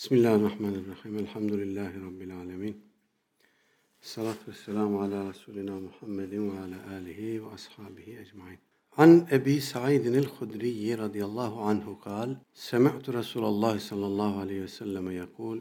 Bismillahirrahmanirrahim. 0.00 1.18
Elhamdülillahi 1.18 2.00
Rabbil 2.00 2.36
alemin. 2.36 2.76
Salatu 4.00 4.50
vesselamu 4.50 5.02
ala 5.02 5.28
Resulina 5.28 5.80
Muhammedin 5.80 6.52
ve 6.52 6.58
ala 6.58 6.94
alihi 6.94 7.44
ve 7.44 7.46
ashabihi 7.48 8.18
ecmain. 8.18 8.58
An 8.96 9.28
Ebi 9.30 9.60
Sa'idin 9.60 10.14
el-Hudriyi 10.14 10.98
radıyallahu 10.98 11.60
anhu 11.60 12.00
kal, 12.00 12.34
Semi'tu 12.54 13.14
Resulallah 13.14 13.80
sallallahu 13.80 14.38
aleyhi 14.38 14.62
ve 14.62 14.68
selleme 14.68 15.14
yakul, 15.14 15.60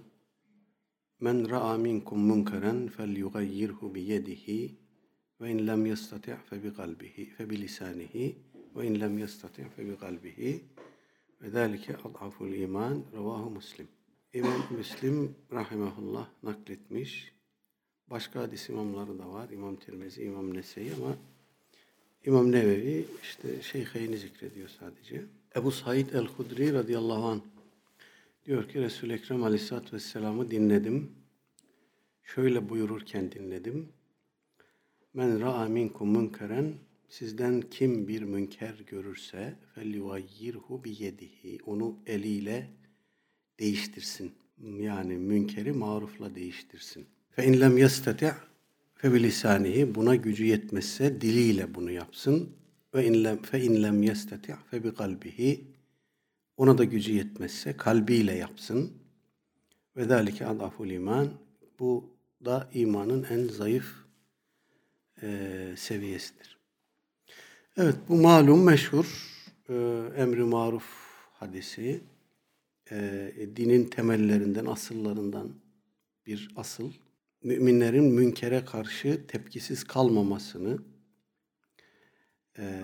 Men 1.19 1.49
ra'a 1.49 1.77
minkum 1.77 2.19
munkaren 2.19 2.87
fel 2.87 3.17
yugayyirhu 3.17 3.95
bi 3.95 4.01
yedihi 4.01 4.75
ve 5.41 5.51
in 5.51 5.67
lem 5.67 5.85
yastati' 5.85 6.37
fe 6.49 6.63
bi 6.63 6.73
kalbihi 6.73 7.25
fe 7.25 7.49
bi 7.49 7.61
lisanihi 7.61 8.35
ve 8.75 8.87
in 8.87 8.99
lem 8.99 9.17
yastati' 9.17 9.69
fe 9.69 9.85
bi 9.85 9.97
İmam 14.33 14.63
Müslim 14.77 15.35
rahimahullah 15.51 16.29
nakletmiş. 16.43 17.33
Başka 18.09 18.39
hadis 18.39 18.69
imamları 18.69 19.19
da 19.19 19.31
var. 19.31 19.49
İmam 19.49 19.75
Tirmizi, 19.75 20.23
İmam 20.23 20.53
Nese'yi 20.53 20.91
ama 20.93 21.17
İmam 22.25 22.51
Nevevi 22.51 23.05
işte 23.23 23.61
Şeyheyni 23.61 24.17
zikrediyor 24.17 24.69
sadece. 24.69 25.25
Ebu 25.55 25.71
Said 25.71 26.09
el-Hudri 26.09 26.73
radıyallahu 26.73 27.25
anh 27.25 27.41
diyor 28.45 28.69
ki 28.69 28.81
Resul-i 28.81 29.13
Ekrem 29.13 29.43
aleyhissalatü 29.43 29.93
vesselam'ı 29.93 30.51
dinledim. 30.51 31.11
Şöyle 32.23 32.69
buyururken 32.69 33.31
dinledim. 33.31 33.89
Men 35.13 35.41
ra'a 35.41 35.65
minkum 35.65 36.09
münkeren 36.09 36.73
sizden 37.07 37.61
kim 37.61 38.07
bir 38.07 38.21
münker 38.21 38.75
görürse 38.87 39.55
felyugayyirhu 39.75 40.83
bi 40.83 41.03
yedihi 41.03 41.59
onu 41.65 41.95
eliyle 42.05 42.78
değiştirsin. 43.59 44.31
Yani 44.79 45.17
münkeri 45.17 45.71
marufla 45.71 46.35
değiştirsin. 46.35 47.05
Fe 47.31 47.45
in 47.45 47.61
lem 47.61 47.77
yestati' 47.77 48.33
fe 48.95 49.13
bilisanihi 49.13 49.95
buna 49.95 50.15
gücü 50.15 50.45
yetmezse 50.45 51.21
diliyle 51.21 51.75
bunu 51.75 51.91
yapsın. 51.91 52.49
Ve 52.93 53.05
in 53.05 53.23
lem 53.23 53.41
fe 53.41 53.61
in 53.61 53.83
lem 53.83 54.03
yestati' 54.03 54.55
fe 54.71 54.83
bi 54.83 54.93
kalbihi 54.93 55.63
ona 56.57 56.77
da 56.77 56.83
gücü 56.83 57.13
yetmezse 57.13 57.77
kalbiyle 57.77 58.35
yapsın. 58.35 58.93
Ve 59.95 60.05
zalike 60.05 60.45
adaful 60.45 60.89
iman 60.89 61.29
bu 61.79 62.09
da 62.45 62.69
imanın 62.73 63.25
en 63.29 63.47
zayıf 63.47 63.95
e, 65.21 65.73
seviyesidir. 65.77 66.57
Evet 67.77 67.95
bu 68.09 68.15
malum 68.15 68.63
meşhur 68.63 69.35
e, 69.69 69.73
emri 70.17 70.43
maruf 70.43 70.85
hadisi 71.33 72.01
e, 72.91 73.49
dinin 73.55 73.85
temellerinden, 73.85 74.65
asıllarından 74.65 75.53
bir 76.25 76.49
asıl. 76.55 76.91
Müminlerin 77.43 78.03
münkere 78.03 78.65
karşı 78.65 79.27
tepkisiz 79.27 79.83
kalmamasını 79.83 80.79
e, 82.57 82.83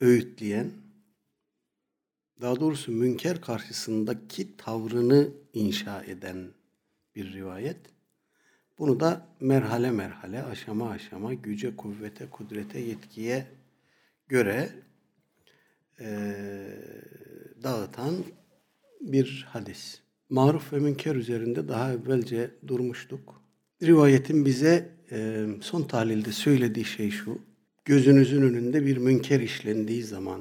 öğütleyen, 0.00 0.70
daha 2.40 2.60
doğrusu 2.60 2.92
münker 2.92 3.40
karşısındaki 3.40 4.56
tavrını 4.56 5.30
inşa 5.52 6.04
eden 6.04 6.50
bir 7.14 7.32
rivayet. 7.32 7.76
Bunu 8.78 9.00
da 9.00 9.26
merhale 9.40 9.90
merhale, 9.90 10.42
aşama 10.42 10.90
aşama, 10.90 11.34
güce, 11.34 11.76
kuvvete, 11.76 12.30
kudrete, 12.30 12.80
yetkiye 12.80 13.46
göre 14.28 14.68
e, 16.00 16.06
dağıtan 17.62 18.14
bir 19.02 19.46
hadis. 19.48 20.00
Maruf 20.28 20.72
ve 20.72 20.78
münker 20.78 21.16
üzerinde 21.16 21.68
daha 21.68 21.92
evvelce 21.92 22.50
durmuştuk. 22.66 23.42
Rivayetin 23.82 24.44
bize 24.44 24.88
e, 25.10 25.46
son 25.60 25.82
tahlilde 25.82 26.32
söylediği 26.32 26.84
şey 26.84 27.10
şu. 27.10 27.38
Gözünüzün 27.84 28.42
önünde 28.42 28.86
bir 28.86 28.96
münker 28.96 29.40
işlendiği 29.40 30.02
zaman, 30.02 30.40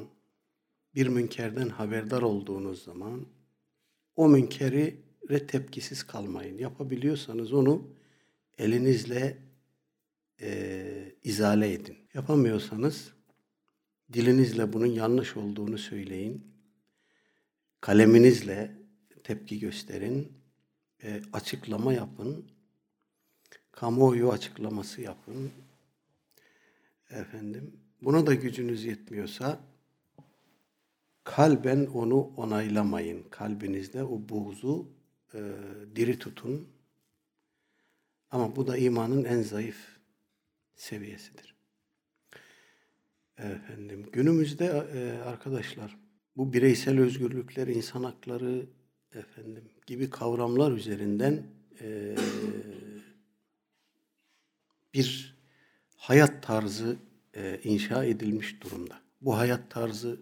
bir 0.95 1.07
münkerden 1.07 1.69
haberdar 1.69 2.21
olduğunuz 2.21 2.83
zaman 2.83 3.25
o 4.15 4.29
münkeri 4.29 4.95
ve 5.29 5.47
tepkisiz 5.47 6.03
kalmayın. 6.03 6.57
Yapabiliyorsanız 6.57 7.53
onu 7.53 7.87
elinizle 8.57 9.37
e, 10.41 11.13
izale 11.23 11.73
edin. 11.73 11.97
Yapamıyorsanız 12.13 13.13
dilinizle 14.13 14.73
bunun 14.73 14.85
yanlış 14.85 15.37
olduğunu 15.37 15.77
söyleyin. 15.77 16.50
Kaleminizle 17.81 18.71
tepki 19.23 19.59
gösterin. 19.59 20.31
E, 21.03 21.21
açıklama 21.33 21.93
yapın. 21.93 22.51
Kamuoyu 23.71 24.31
açıklaması 24.31 25.01
yapın. 25.01 25.51
Efendim, 27.09 27.79
buna 28.01 28.27
da 28.27 28.33
gücünüz 28.33 28.85
yetmiyorsa 28.85 29.59
kalben 31.23 31.85
onu 31.85 32.21
onaylamayın. 32.37 33.23
Kalbinizde 33.29 34.03
o 34.03 34.29
buğzu 34.29 34.87
e, 35.33 35.39
diri 35.95 36.19
tutun. 36.19 36.67
Ama 38.31 38.55
bu 38.55 38.67
da 38.67 38.77
imanın 38.77 39.23
en 39.23 39.41
zayıf 39.41 39.99
seviyesidir. 40.75 41.55
Efendim 43.37 44.09
günümüzde 44.11 44.65
e, 44.65 45.21
arkadaşlar 45.21 45.97
bu 46.37 46.53
bireysel 46.53 46.99
özgürlükler, 46.99 47.67
insan 47.67 48.03
hakları 48.03 48.65
efendim 49.13 49.63
gibi 49.87 50.09
kavramlar 50.09 50.71
üzerinden 50.71 51.43
e, 51.81 52.15
bir 54.93 55.37
hayat 55.95 56.43
tarzı 56.43 56.97
e, 57.35 57.59
inşa 57.63 58.05
edilmiş 58.05 58.61
durumda. 58.63 59.01
Bu 59.21 59.37
hayat 59.37 59.71
tarzı 59.71 60.19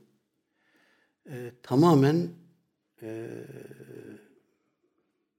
e, 1.30 1.52
tamamen 1.64 2.30
e, 3.02 3.30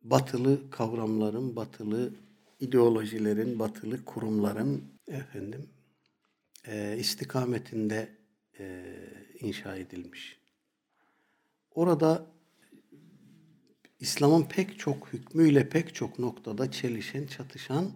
batılı 0.02 0.70
kavramların, 0.70 1.56
batılı 1.56 2.14
ideolojilerin, 2.60 3.58
batılı 3.58 4.04
kurumların 4.04 4.84
efendim 5.08 5.68
e, 6.66 6.96
istikametinde 6.98 8.08
e, 8.58 8.94
inşa 9.40 9.76
edilmiş. 9.76 10.39
Orada 11.74 12.26
İslam'ın 14.00 14.42
pek 14.42 14.78
çok 14.78 15.12
hükmüyle 15.12 15.68
pek 15.68 15.94
çok 15.94 16.18
noktada 16.18 16.70
çelişen, 16.70 17.26
çatışan 17.26 17.92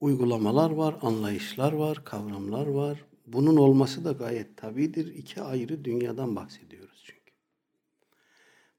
uygulamalar 0.00 0.70
var, 0.70 0.96
anlayışlar 1.02 1.72
var, 1.72 2.04
kavramlar 2.04 2.66
var. 2.66 3.04
Bunun 3.26 3.56
olması 3.56 4.04
da 4.04 4.12
gayet 4.12 4.56
tabidir. 4.56 5.14
İki 5.14 5.42
ayrı 5.42 5.84
dünyadan 5.84 6.36
bahsediyoruz 6.36 7.02
çünkü. 7.04 7.32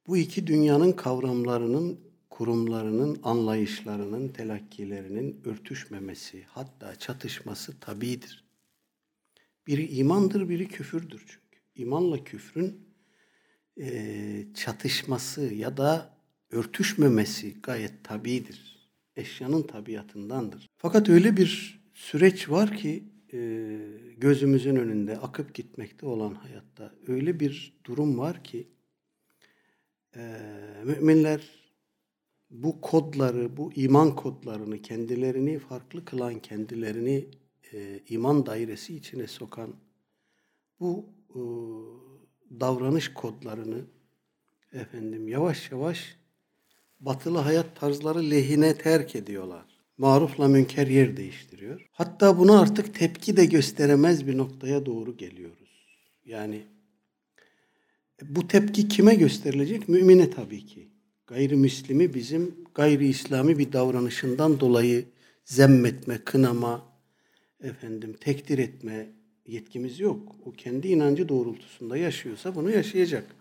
Bu 0.08 0.18
iki 0.18 0.48
dünyanın 0.48 0.92
kavramlarının, 0.92 2.00
kurumlarının, 2.30 3.20
anlayışlarının, 3.24 4.28
telakkilerinin 4.28 5.42
örtüşmemesi, 5.46 6.44
hatta 6.48 6.96
çatışması 6.96 7.80
tabidir. 7.80 8.46
Biri 9.68 9.88
imandır, 9.88 10.50
biri 10.50 10.68
küfürdür 10.68 11.20
çünkü. 11.28 11.60
İmanla 11.76 12.24
küfrün 12.24 12.87
e, 13.80 14.48
çatışması 14.54 15.42
ya 15.42 15.78
da 15.78 16.18
örtüşmemesi 16.52 17.62
gayet 17.62 18.04
tabidir. 18.04 18.78
Eşyanın 19.16 19.64
tabiatındandır. 19.64 20.70
Fakat 20.78 21.10
öyle 21.10 21.38
bir 21.38 21.82
süreç 21.94 22.50
var 22.50 22.78
ki 22.78 23.04
e, 23.34 23.40
gözümüzün 24.18 24.76
önünde 24.76 25.18
akıp 25.18 25.54
gitmekte 25.54 26.06
olan 26.06 26.34
hayatta 26.34 26.94
öyle 27.08 27.40
bir 27.40 27.74
durum 27.86 28.18
var 28.18 28.44
ki 28.44 28.68
e, 30.16 30.40
müminler 30.86 31.42
bu 32.50 32.82
kodları, 32.82 33.58
bu 33.58 33.74
iman 33.74 34.16
kodlarını 34.16 34.82
kendilerini 34.82 35.60
farklı 35.60 36.06
kılan, 36.06 36.40
kendilerini 36.40 37.28
e, 37.74 38.00
iman 38.10 38.46
dairesi 38.46 38.96
içine 38.96 39.28
sokan 39.28 39.76
bu 40.80 41.06
e, 41.30 41.40
davranış 42.60 43.14
kodlarını 43.14 43.82
efendim 44.74 45.28
yavaş 45.28 45.72
yavaş 45.72 46.16
batılı 47.00 47.38
hayat 47.38 47.80
tarzları 47.80 48.30
lehine 48.32 48.78
terk 48.78 49.16
ediyorlar. 49.16 49.66
Marufla 49.98 50.48
münker 50.48 50.88
yer 50.88 51.18
değiştiriyor. 51.18 51.90
Hatta 51.92 52.38
bunu 52.38 52.62
artık 52.62 52.96
tepki 52.96 53.38
de 53.38 53.46
gösteremez 53.46 54.28
bir 54.28 54.38
noktaya 54.38 54.86
doğru 54.86 55.18
geliyoruz. 55.18 55.88
Yani 56.26 56.64
bu 58.22 58.48
tepki 58.48 58.88
kime 58.88 59.16
gösterilecek? 59.16 59.90
Mümine 59.90 60.30
tabii 60.30 60.66
ki. 60.66 60.88
Gayrimüslimi 61.28 62.14
bizim 62.14 62.56
gayri 62.76 63.08
İslami 63.08 63.58
bir 63.58 63.74
davranışından 63.74 64.60
dolayı 64.60 65.06
zemmetme, 65.46 66.18
kınama, 66.18 66.86
efendim 67.62 68.16
tekdir 68.20 68.58
etme 68.58 69.17
yetkimiz 69.48 70.00
yok. 70.00 70.36
O 70.46 70.52
kendi 70.52 70.88
inancı 70.88 71.30
doğrultusunda 71.30 71.98
yaşıyorsa 71.98 72.56
bunu 72.56 72.72
yaşayacak. 72.72 73.36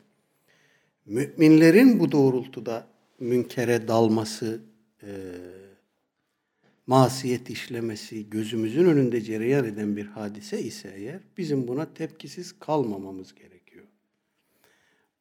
Müminlerin 1.06 2.00
bu 2.00 2.12
doğrultuda 2.12 2.88
münkere 3.20 3.88
dalması, 3.88 4.60
e, 5.02 5.10
masiyet 6.86 7.50
işlemesi 7.50 8.30
gözümüzün 8.30 8.84
önünde 8.84 9.20
cereyan 9.20 9.64
eden 9.64 9.96
bir 9.96 10.06
hadise 10.06 10.62
ise 10.62 10.92
eğer 10.96 11.20
bizim 11.38 11.68
buna 11.68 11.94
tepkisiz 11.94 12.58
kalmamamız 12.58 13.34
gerekiyor. 13.34 13.84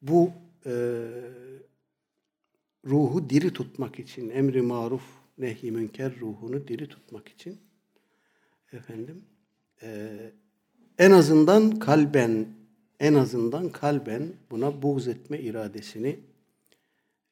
Bu 0.02 0.30
e, 0.66 0.72
ruhu 2.84 3.30
diri 3.30 3.52
tutmak 3.52 3.98
için, 3.98 4.30
emri 4.30 4.62
maruf, 4.62 5.04
nehi 5.38 5.72
münker 5.72 6.20
ruhunu 6.20 6.68
diri 6.68 6.88
tutmak 6.88 7.28
için 7.28 7.58
efendim 8.72 9.24
e, 9.82 10.18
en 10.98 11.10
azından 11.10 11.70
kalben 11.70 12.46
en 13.00 13.14
azından 13.14 13.68
kalben 13.68 14.32
buna 14.50 14.82
buğz 14.82 15.08
etme 15.08 15.38
iradesini 15.38 16.20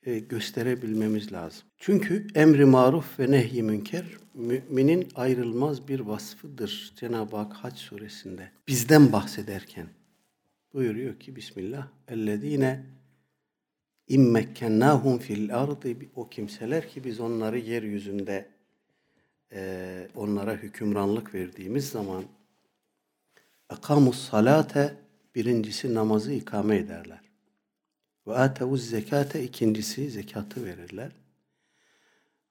e, 0.02 0.18
gösterebilmemiz 0.18 1.32
lazım. 1.32 1.62
Çünkü 1.78 2.26
emri 2.34 2.64
maruf 2.64 3.18
ve 3.20 3.30
nehy 3.30 3.62
münker 3.62 4.04
müminin 4.34 5.08
ayrılmaz 5.14 5.88
bir 5.88 6.00
vasfıdır. 6.00 6.92
Cenab-ı 6.96 7.36
Hak 7.36 7.52
Hac 7.52 7.76
suresinde 7.76 8.50
bizden 8.68 9.12
bahsederken 9.12 9.86
buyuruyor 10.74 11.20
ki 11.20 11.36
Bismillah 11.36 11.88
ellezine 12.08 12.84
immekkennahum 14.08 15.18
fil 15.18 15.56
ardı 15.56 15.96
o 16.14 16.28
kimseler 16.28 16.88
ki 16.88 17.04
biz 17.04 17.20
onları 17.20 17.58
yeryüzünde 17.58 18.48
e, 19.52 20.08
onlara 20.14 20.52
hükümranlık 20.54 21.34
verdiğimiz 21.34 21.88
zaman 21.88 22.24
akamus 23.68 24.28
salate 24.28 24.96
birincisi 25.34 25.94
namazı 25.94 26.32
ikame 26.32 26.76
ederler. 26.76 27.20
Ve 28.26 28.34
atevuz 28.34 28.90
zekate 28.90 29.44
ikincisi 29.44 30.10
zekatı 30.10 30.64
verirler. 30.64 31.12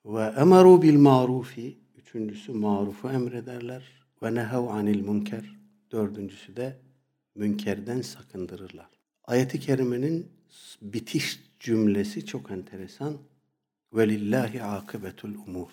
Ve 0.05 0.33
emeru 0.37 0.81
bil 0.81 0.97
marufi 0.97 1.77
üçüncüsü 1.95 2.51
marufu 2.51 3.09
emrederler. 3.09 3.83
Ve 4.23 4.35
nehav 4.35 4.67
anil 4.67 5.01
münker 5.01 5.59
dördüncüsü 5.91 6.55
de 6.55 6.79
münkerden 7.35 8.01
sakındırırlar. 8.01 8.89
Ayeti 9.23 9.59
kerimenin 9.59 10.31
bitiş 10.81 11.39
cümlesi 11.59 12.25
çok 12.25 12.51
enteresan. 12.51 13.17
Velillahi 13.93 14.63
akıbetul 14.63 15.35
umur. 15.47 15.69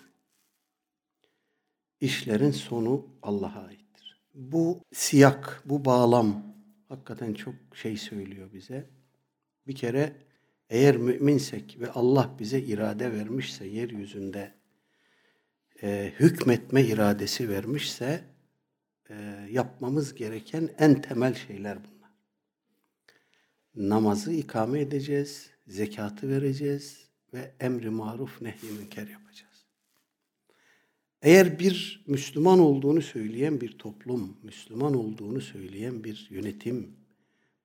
İşlerin 2.01 2.51
sonu 2.51 3.05
Allah'a 3.21 3.59
aittir. 3.59 3.90
Bu 4.33 4.83
siyak, 4.93 5.63
bu 5.65 5.85
bağlam 5.85 6.55
hakikaten 6.87 7.33
çok 7.33 7.55
şey 7.73 7.97
söylüyor 7.97 8.53
bize. 8.53 8.89
Bir 9.67 9.75
kere 9.75 10.15
eğer 10.69 10.97
müminsek 10.97 11.77
ve 11.79 11.91
Allah 11.91 12.35
bize 12.39 12.59
irade 12.59 13.11
vermişse 13.11 13.65
yeryüzünde 13.67 14.53
e, 15.83 16.13
hükmetme 16.19 16.83
iradesi 16.83 17.49
vermişse 17.49 18.23
e, 19.09 19.47
yapmamız 19.51 20.13
gereken 20.13 20.69
en 20.77 21.01
temel 21.01 21.33
şeyler 21.33 21.77
bunlar. 21.77 22.11
Namazı 23.75 24.33
ikame 24.33 24.79
edeceğiz, 24.79 25.49
zekatı 25.67 26.29
vereceğiz 26.29 27.09
ve 27.33 27.51
emri 27.59 27.89
maruf 27.89 28.41
nehy 28.41 28.71
münker 28.79 29.07
yapacağız. 29.07 29.50
Eğer 31.21 31.59
bir 31.59 32.03
Müslüman 32.07 32.59
olduğunu 32.59 33.01
söyleyen 33.01 33.61
bir 33.61 33.77
toplum, 33.77 34.37
Müslüman 34.43 34.93
olduğunu 34.93 35.41
söyleyen 35.41 36.03
bir 36.03 36.27
yönetim 36.29 36.95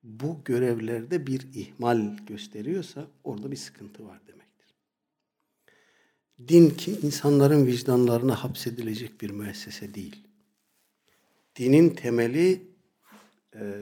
bu 0.03 0.41
görevlerde 0.45 1.27
bir 1.27 1.47
ihmal 1.53 2.17
gösteriyorsa 2.17 3.07
orada 3.23 3.51
bir 3.51 3.55
sıkıntı 3.55 4.05
var 4.05 4.19
demektir. 4.27 4.75
Din 6.47 6.69
ki 6.69 6.99
insanların 7.01 7.67
vicdanlarına 7.67 8.43
hapsedilecek 8.43 9.21
bir 9.21 9.29
müessese 9.29 9.93
değil. 9.93 10.27
Dinin 11.55 11.89
temeli 11.89 12.61
e, 13.55 13.81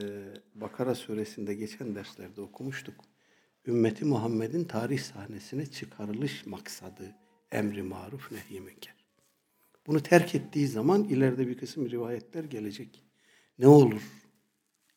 Bakara 0.54 0.94
suresinde 0.94 1.54
geçen 1.54 1.94
derslerde 1.94 2.40
okumuştuk. 2.40 3.04
Ümmeti 3.66 4.04
Muhammed'in 4.04 4.64
tarih 4.64 5.00
sahnesine 5.00 5.66
çıkarılış 5.66 6.46
maksadı 6.46 7.14
emri 7.52 7.82
maruf 7.82 8.32
nehy 8.32 8.60
münker. 8.60 8.95
Bunu 9.86 10.00
terk 10.00 10.34
ettiği 10.34 10.68
zaman 10.68 11.04
ileride 11.04 11.48
bir 11.48 11.58
kısım 11.58 11.90
rivayetler 11.90 12.44
gelecek. 12.44 13.04
Ne 13.58 13.68
olur? 13.68 14.02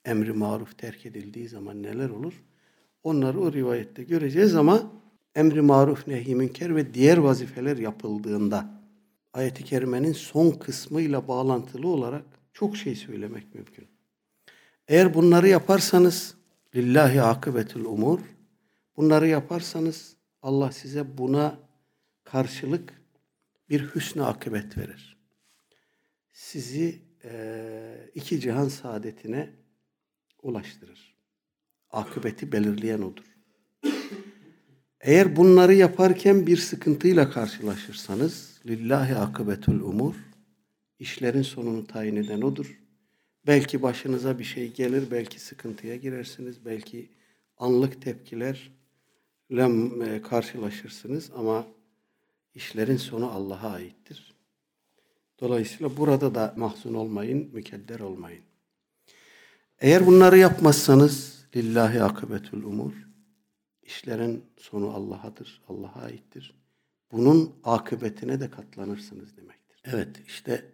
Emri 0.05 0.33
maruf 0.33 0.77
terk 0.77 1.05
edildiği 1.05 1.47
zaman 1.47 1.83
neler 1.83 2.09
olur? 2.09 2.43
Onları 3.03 3.39
o 3.39 3.53
rivayette 3.53 4.03
göreceğiz 4.03 4.55
ama 4.55 4.91
emri 5.35 5.61
maruf 5.61 6.07
nehy 6.07 6.35
münker 6.35 6.75
ve 6.75 6.93
diğer 6.93 7.17
vazifeler 7.17 7.77
yapıldığında 7.77 8.81
ayet-i 9.33 9.63
kerimenin 9.63 10.13
son 10.13 10.51
kısmıyla 10.51 11.27
bağlantılı 11.27 11.87
olarak 11.87 12.25
çok 12.53 12.77
şey 12.77 12.95
söylemek 12.95 13.55
mümkün. 13.55 13.87
Eğer 14.87 15.13
bunları 15.13 15.47
yaparsanız 15.47 16.35
lillahi 16.75 17.21
akıbetül 17.21 17.85
umur 17.85 18.19
bunları 18.97 19.27
yaparsanız 19.27 20.15
Allah 20.41 20.71
size 20.71 21.17
buna 21.17 21.59
karşılık 22.23 22.98
bir 23.69 23.95
hüsnü 23.95 24.23
akıbet 24.23 24.77
verir. 24.77 25.17
Sizi 26.31 27.01
e, 27.23 28.11
iki 28.15 28.39
cihan 28.39 28.67
saadetine 28.67 29.49
ulaştırır. 30.41 31.15
Akıbeti 31.91 32.51
belirleyen 32.51 33.01
odur. 33.01 33.25
Eğer 35.01 35.35
bunları 35.35 35.73
yaparken 35.73 36.47
bir 36.47 36.57
sıkıntıyla 36.57 37.29
karşılaşırsanız 37.29 38.61
lillahi 38.65 39.15
akıbetul 39.15 39.79
umur 39.79 40.15
işlerin 40.99 41.41
sonunu 41.41 41.87
tayin 41.87 42.15
eden 42.15 42.41
odur. 42.41 42.79
Belki 43.47 43.81
başınıza 43.81 44.39
bir 44.39 44.43
şey 44.43 44.73
gelir, 44.73 45.03
belki 45.11 45.39
sıkıntıya 45.39 45.95
girersiniz, 45.95 46.65
belki 46.65 47.09
anlık 47.57 48.01
tepkilerle 48.01 50.21
karşılaşırsınız 50.21 51.31
ama 51.35 51.67
işlerin 52.55 52.97
sonu 52.97 53.31
Allah'a 53.31 53.69
aittir. 53.69 54.35
Dolayısıyla 55.39 55.97
burada 55.97 56.35
da 56.35 56.53
mahzun 56.57 56.93
olmayın, 56.93 57.49
mükedder 57.53 57.99
olmayın. 57.99 58.43
Eğer 59.79 60.07
bunları 60.07 60.37
yapmazsanız 60.37 61.45
lillahi 61.55 62.03
akıbetül 62.03 62.63
umur. 62.63 62.93
İşlerin 63.83 64.45
sonu 64.57 64.89
Allah'adır, 64.89 65.61
Allah'a 65.67 66.01
aittir. 66.01 66.59
Bunun 67.11 67.53
akıbetine 67.63 68.39
de 68.39 68.49
katlanırsınız 68.49 69.37
demektir. 69.37 69.81
Evet 69.83 70.09
işte 70.27 70.65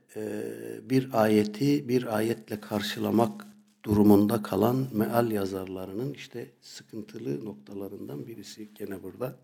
bir 0.90 1.24
ayeti 1.24 1.90
bir 1.90 2.18
ayetle 2.18 2.60
karşılamak 2.60 3.48
durumunda 3.84 4.44
kalan 4.44 4.88
meal 4.94 5.32
yazarlarının 5.32 6.14
işte 6.14 6.52
sıkıntılı 6.62 7.46
noktalarından 7.46 8.28
birisi 8.28 8.74
gene 8.74 9.04
burada 9.04 9.36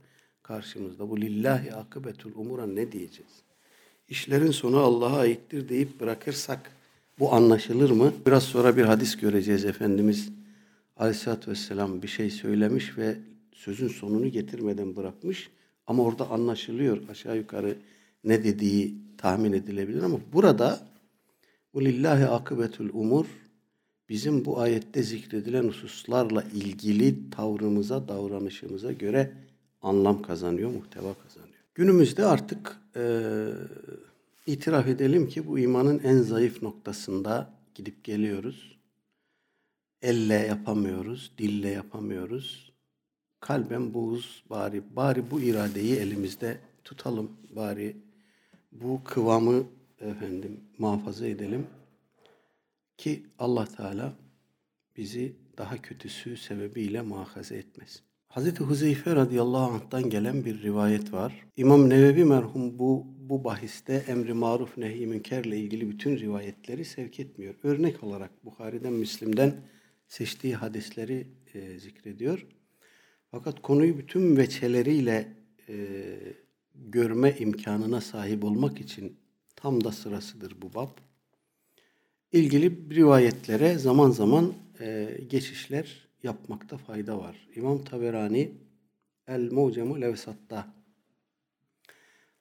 karşımızda. 0.51 1.09
Bu 1.09 1.21
lillahi 1.21 1.73
akıbetul 1.73 2.31
umura 2.35 2.67
ne 2.67 2.91
diyeceğiz? 2.91 3.31
İşlerin 4.09 4.51
sonu 4.51 4.77
Allah'a 4.79 5.19
aittir 5.19 5.69
deyip 5.69 5.99
bırakırsak 5.99 6.71
bu 7.19 7.33
anlaşılır 7.33 7.91
mı? 7.91 8.13
Biraz 8.25 8.43
sonra 8.43 8.77
bir 8.77 8.83
hadis 8.83 9.17
göreceğiz 9.17 9.65
Efendimiz 9.65 10.29
Aleyhisselatü 10.97 11.51
Vesselam 11.51 12.01
bir 12.01 12.07
şey 12.07 12.29
söylemiş 12.29 12.97
ve 12.97 13.15
sözün 13.53 13.87
sonunu 13.87 14.27
getirmeden 14.27 14.95
bırakmış. 14.95 15.49
Ama 15.87 16.03
orada 16.03 16.29
anlaşılıyor 16.29 17.09
aşağı 17.09 17.37
yukarı 17.37 17.75
ne 18.23 18.43
dediği 18.43 18.95
tahmin 19.17 19.53
edilebilir 19.53 20.03
ama 20.03 20.17
burada 20.33 20.87
bu 21.73 21.85
lillahi 21.85 22.25
akıbetul 22.25 22.89
umur 22.93 23.25
bizim 24.09 24.45
bu 24.45 24.59
ayette 24.59 25.03
zikredilen 25.03 25.63
hususlarla 25.63 26.43
ilgili 26.43 27.29
tavrımıza, 27.29 28.07
davranışımıza 28.07 28.91
göre 28.91 29.31
anlam 29.81 30.21
kazanıyor, 30.21 30.71
muhteva 30.71 31.13
kazanıyor. 31.13 31.61
Günümüzde 31.75 32.25
artık 32.25 32.77
e, 32.95 33.03
itiraf 34.45 34.87
edelim 34.87 35.29
ki 35.29 35.47
bu 35.47 35.59
imanın 35.59 35.99
en 35.99 36.17
zayıf 36.17 36.61
noktasında 36.61 37.53
gidip 37.75 38.03
geliyoruz. 38.03 38.77
Elle 40.01 40.33
yapamıyoruz, 40.33 41.31
dille 41.37 41.69
yapamıyoruz. 41.69 42.73
Kalben 43.39 43.93
buğuz 43.93 44.43
bari, 44.49 44.95
bari 44.95 45.31
bu 45.31 45.41
iradeyi 45.41 45.95
elimizde 45.95 46.57
tutalım. 46.83 47.31
Bari 47.55 47.97
bu 48.71 49.01
kıvamı 49.03 49.63
efendim 49.99 50.59
muhafaza 50.77 51.27
edelim 51.27 51.67
ki 52.97 53.25
Allah 53.39 53.65
Teala 53.65 54.13
bizi 54.97 55.35
daha 55.57 55.81
kötüsü 55.81 56.37
sebebiyle 56.37 57.01
muhafaza 57.01 57.55
etmesin. 57.55 58.01
Hazreti 58.31 58.63
Huzeyfe 58.63 59.15
radıyallahu 59.15 59.71
anh'tan 59.71 60.09
gelen 60.09 60.45
bir 60.45 60.61
rivayet 60.61 61.13
var. 61.13 61.45
İmam 61.57 61.89
Nevevi 61.89 62.25
merhum 62.25 62.79
bu 62.79 63.07
bu 63.17 63.43
bahiste 63.43 63.93
emri 63.93 64.33
maruf 64.33 64.77
nehi 64.77 65.07
münkerle 65.07 65.57
ilgili 65.57 65.89
bütün 65.89 66.17
rivayetleri 66.17 66.85
sevk 66.85 67.19
etmiyor. 67.19 67.55
Örnek 67.63 68.03
olarak 68.03 68.45
Bukhari'den, 68.45 68.93
Müslim'den 68.93 69.55
seçtiği 70.07 70.55
hadisleri 70.55 71.27
e, 71.53 71.79
zikrediyor. 71.79 72.47
Fakat 73.31 73.61
konuyu 73.61 73.97
bütün 73.97 74.37
veçeleriyle 74.37 75.27
e, 75.69 75.75
görme 76.75 77.35
imkanına 77.39 78.01
sahip 78.01 78.43
olmak 78.43 78.81
için 78.81 79.17
tam 79.55 79.83
da 79.83 79.91
sırasıdır 79.91 80.61
bu 80.61 80.73
bab. 80.73 80.89
İlgili 82.31 82.95
rivayetlere 82.95 83.77
zaman 83.77 84.09
zaman 84.11 84.53
e, 84.79 85.17
geçişler 85.29 86.10
yapmakta 86.23 86.77
fayda 86.77 87.19
var. 87.19 87.47
İmam 87.55 87.83
Taberani 87.83 88.51
El 89.27 89.51
Mucemul 89.51 90.01
Evsat'ta 90.01 90.73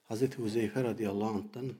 Hazreti 0.03 0.37
Huzeyfe 0.37 0.83
radıyallahu 0.83 1.29
anh'tan 1.29 1.73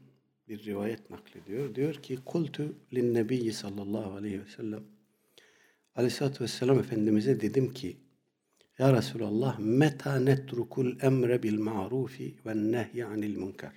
bir 0.48 0.66
rivayet 0.66 1.10
naklediyor. 1.10 1.76
Diyor 1.76 1.94
ki 1.94 2.20
kultu 2.26 2.76
lin 2.94 3.14
nebiyyi 3.14 3.54
sallallahu 3.54 4.12
aleyhi 4.12 4.42
ve 4.42 4.48
sellem 4.48 4.84
Aleyhisselatü 5.96 6.44
Vesselam 6.44 6.80
Efendimiz'e 6.80 7.42
dedim 7.42 7.74
ki 7.74 7.98
Ya 8.78 8.94
Resulallah 8.94 9.60
meta 9.60 10.20
netrukul 10.20 11.00
emre 11.02 11.44
bil 11.44 11.60
ma'rufi 11.60 12.36
ve 12.46 12.56
nehyi 12.56 13.06
anil 13.06 13.36
münker 13.36 13.74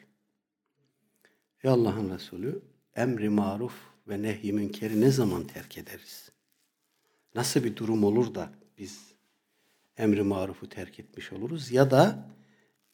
Ey 1.64 1.70
Allah'ın 1.70 2.14
Resulü 2.14 2.62
emri 2.96 3.28
maruf 3.28 3.74
ve 4.08 4.22
nehy 4.22 4.52
münkeri 4.52 5.00
ne 5.00 5.10
zaman 5.10 5.46
terk 5.46 5.78
ederiz? 5.78 6.33
Nasıl 7.34 7.64
bir 7.64 7.76
durum 7.76 8.04
olur 8.04 8.34
da 8.34 8.50
biz 8.78 9.14
emri 9.96 10.22
marufu 10.22 10.68
terk 10.68 11.00
etmiş 11.00 11.32
oluruz 11.32 11.70
ya 11.72 11.90
da 11.90 12.28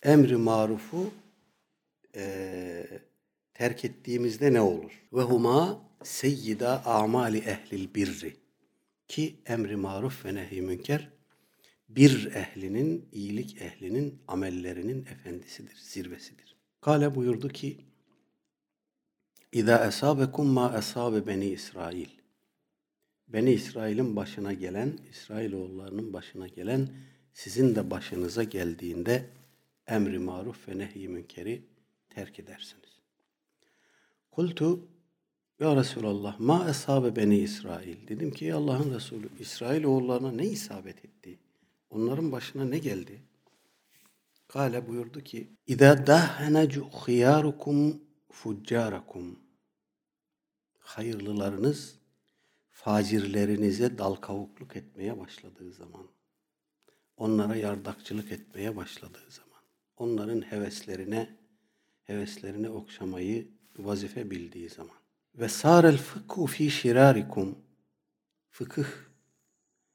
emri 0.03 0.37
marufu 0.37 1.11
e, 2.17 2.87
terk 3.55 3.85
ettiğimizde 3.85 4.53
ne 4.53 4.61
olur? 4.61 5.03
Ve 5.13 5.23
huma 5.23 5.83
seyyida 6.03 6.87
amali 6.87 7.39
ehlil 7.39 7.95
birri 7.95 8.37
ki 9.09 9.37
emri 9.47 9.77
maruf 9.77 10.25
ve 10.25 10.35
nehy 10.35 10.61
münker 10.61 11.09
bir 11.89 12.27
ehlinin, 12.35 13.09
iyilik 13.13 13.63
ehlinin 13.63 14.23
amellerinin 14.29 15.07
efendisidir, 15.07 15.77
zirvesidir. 15.77 16.57
Kale 16.81 17.15
buyurdu 17.15 17.49
ki 17.49 17.77
İza 19.53 19.87
esabekum 19.87 20.47
ma 20.47 20.75
esabe 20.79 21.27
beni 21.27 21.47
İsrail. 21.47 22.20
Beni 23.33 23.53
İsrail'in 23.53 24.17
başına 24.17 24.53
gelen, 24.53 24.99
İsrailoğullarının 25.11 26.13
başına 26.13 26.49
gelen 26.49 26.89
sizin 27.35 27.75
de 27.75 27.91
başınıza 27.91 28.43
geldiğinde 28.43 29.27
emri 29.87 30.19
maruf 30.19 30.69
ve 30.69 30.79
nehy 30.79 31.09
münkeri 31.09 31.63
terk 32.11 32.41
edersiniz. 32.41 33.01
Kultu 34.31 34.81
ya 35.61 35.77
Resulallah 35.77 36.41
ma 36.41 36.69
esabe 36.71 37.17
beni 37.17 37.39
İsrail. 37.39 38.09
Dedim 38.09 38.31
ki 38.31 38.55
Allah'ın 38.55 38.95
Resulü 38.95 39.29
İsrail 39.39 39.85
oğullarına 39.85 40.33
ne 40.33 40.47
isabet 40.47 41.05
etti? 41.05 41.39
Onların 41.91 42.33
başına 42.33 42.65
ne 42.65 42.79
geldi? 42.79 43.21
Kale 44.49 44.89
buyurdu 44.89 45.21
ki 45.21 45.49
İza 45.67 46.07
dahnecu 46.07 46.91
khiyarukum 46.91 48.01
fuccarakum. 48.31 49.39
Hayırlılarınız 50.79 52.00
facirlerinize 52.85 53.99
dal 53.99 54.15
kavukluk 54.15 54.77
etmeye 54.77 55.19
başladığı 55.19 55.73
zaman, 55.73 56.09
onlara 57.17 57.57
yardakçılık 57.57 58.33
etmeye 58.33 58.77
başladığı 58.77 59.31
zaman, 59.31 59.61
onların 59.97 60.41
heveslerine 60.41 61.37
heveslerini 62.05 62.69
okşamayı 62.69 63.49
vazife 63.79 64.31
bildiği 64.31 64.69
zaman. 64.69 64.97
Ve 65.35 65.49
sarel 65.49 65.97
fıkhu 65.97 66.47
fi 66.47 66.71
şirarikum 66.71 67.59
fıkıh 68.51 68.87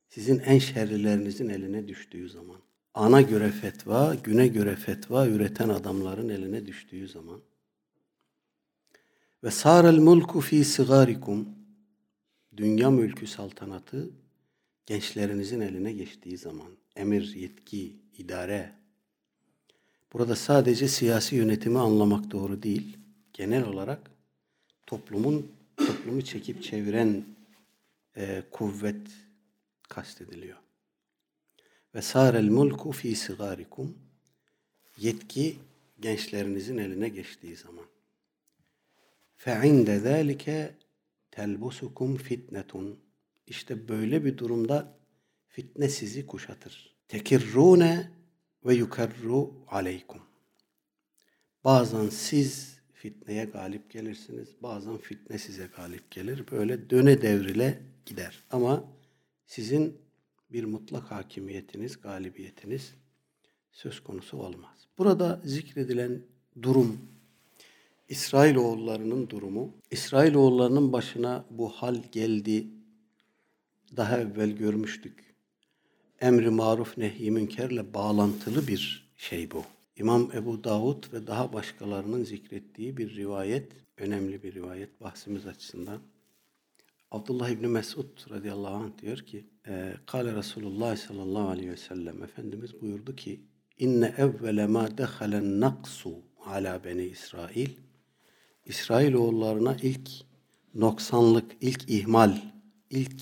sizin 0.09 0.39
en 0.39 0.59
şerlilerinizin 0.59 1.49
eline 1.49 1.87
düştüğü 1.87 2.29
zaman 2.29 2.61
ana 2.93 3.21
göre 3.21 3.51
fetva, 3.51 4.15
güne 4.15 4.47
göre 4.47 4.75
fetva 4.75 5.27
üreten 5.27 5.69
adamların 5.69 6.29
eline 6.29 6.65
düştüğü 6.65 7.07
zaman. 7.07 7.41
Ve 9.43 9.51
sarel 9.51 9.97
mulku 9.97 10.41
fi 10.41 10.65
sigarikum 10.65 11.64
dünya 12.57 12.89
mülkü 12.89 13.27
saltanatı 13.27 14.09
gençlerinizin 14.85 15.61
eline 15.61 15.93
geçtiği 15.93 16.37
zaman 16.37 16.71
emir, 16.95 17.35
yetki, 17.35 17.95
idare 18.17 18.73
burada 20.13 20.35
sadece 20.35 20.87
siyasi 20.87 21.35
yönetimi 21.35 21.79
anlamak 21.79 22.31
doğru 22.31 22.63
değil. 22.63 22.97
Genel 23.33 23.63
olarak 23.67 24.11
toplumun 24.85 25.51
toplumu 25.77 26.21
çekip 26.21 26.63
çeviren 26.63 27.23
e, 28.17 28.43
kuvvet 28.51 29.07
kastediliyor. 29.89 30.57
Ve 31.95 32.01
sarel 32.01 32.49
mulku 32.49 32.91
fi 32.91 33.15
sigarikum 33.15 33.97
yetki 34.97 35.57
gençlerinizin 35.99 36.77
eline 36.77 37.09
geçtiği 37.09 37.55
zaman. 37.55 37.85
Fe 39.37 39.67
inde 39.67 39.99
zalike 39.99 40.73
telbusukum 41.35 42.17
fitnetun. 42.17 42.99
İşte 43.47 43.87
böyle 43.87 44.25
bir 44.25 44.37
durumda 44.37 44.97
fitne 45.47 45.89
sizi 45.89 46.25
kuşatır. 46.25 46.95
Tekirrune 47.07 48.11
ve 48.65 48.73
yukarru 48.73 49.53
aleykum. 49.67 50.21
Bazen 51.63 52.09
siz 52.09 52.79
fitneye 52.93 53.45
galip 53.45 53.91
gelirsiniz, 53.91 54.49
bazen 54.63 54.97
fitne 54.97 55.37
size 55.37 55.69
galip 55.77 56.11
gelir. 56.11 56.43
Böyle 56.51 56.89
döne 56.89 57.21
devrile 57.21 57.81
gider. 58.05 58.43
Ama 58.51 58.91
sizin 59.45 59.97
bir 60.49 60.63
mutlak 60.63 61.11
hakimiyetiniz, 61.11 62.01
galibiyetiniz 62.01 62.93
söz 63.71 64.03
konusu 64.03 64.37
olmaz. 64.37 64.87
Burada 64.97 65.41
zikredilen 65.45 66.21
durum 66.61 67.14
İsrailoğullarının 68.09 69.29
durumu. 69.29 69.73
İsrailoğullarının 69.91 70.93
başına 70.93 71.45
bu 71.49 71.69
hal 71.69 71.95
geldi. 72.11 72.67
Daha 73.97 74.19
evvel 74.19 74.51
görmüştük. 74.51 75.35
Emri 76.21 76.49
maruf 76.49 76.97
nehy 76.97 77.31
münkerle 77.31 77.93
bağlantılı 77.93 78.67
bir 78.67 79.11
şey 79.17 79.51
bu. 79.51 79.63
İmam 79.97 80.31
Ebu 80.33 80.63
Davud 80.63 81.13
ve 81.13 81.27
daha 81.27 81.53
başkalarının 81.53 82.23
zikrettiği 82.23 82.97
bir 82.97 83.15
rivayet, 83.15 83.71
önemli 83.97 84.43
bir 84.43 84.53
rivayet 84.53 85.01
bahsimiz 85.01 85.45
açısından. 85.45 86.01
Abdullah 87.11 87.49
İbni 87.49 87.67
Mesud 87.67 88.29
radıyallahu 88.29 88.75
anh 88.75 88.97
diyor 89.01 89.17
ki, 89.17 89.45
e, 89.67 89.93
Kale 90.05 90.35
Resulullah 90.35 90.97
sallallahu 90.97 91.49
aleyhi 91.49 91.71
ve 91.71 91.77
sellem, 91.77 92.23
Efendimiz 92.23 92.81
buyurdu 92.81 93.15
ki, 93.15 93.41
İnne 93.79 94.13
evvele 94.17 94.67
ma 94.67 94.97
dehalen 94.97 95.61
naksu 95.61 96.15
ala 96.45 96.83
beni 96.83 97.03
İsrail 97.03 97.69
İsrailoğullarına 98.65 99.77
ilk 99.81 100.09
noksanlık, 100.73 101.51
ilk 101.61 101.89
ihmal, 101.89 102.37
ilk 102.89 103.21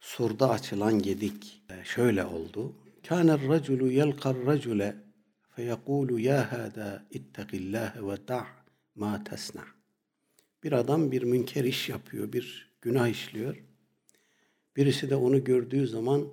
surda 0.00 0.50
açılan 0.50 1.02
gedik 1.02 1.62
e, 1.70 1.84
şöyle 1.84 2.24
oldu. 2.24 2.74
Kâner 3.08 3.48
raculu 3.48 3.90
yelkar 3.90 4.46
racule 4.46 4.96
feyekulu 5.56 6.18
ya 6.18 6.52
hâdâ 6.52 7.06
ittegillâhe 7.10 8.06
ve 8.06 8.28
da' 8.28 8.46
ma 8.94 9.24
tesna. 9.24 9.64
Bir 10.62 10.72
adam 10.72 11.12
bir 11.12 11.22
münker 11.22 11.64
iş 11.64 11.88
yapıyor, 11.88 12.32
bir 12.32 12.72
günah 12.80 13.08
işliyor. 13.08 13.64
Birisi 14.76 15.10
de 15.10 15.16
onu 15.16 15.44
gördüğü 15.44 15.86
zaman 15.86 16.28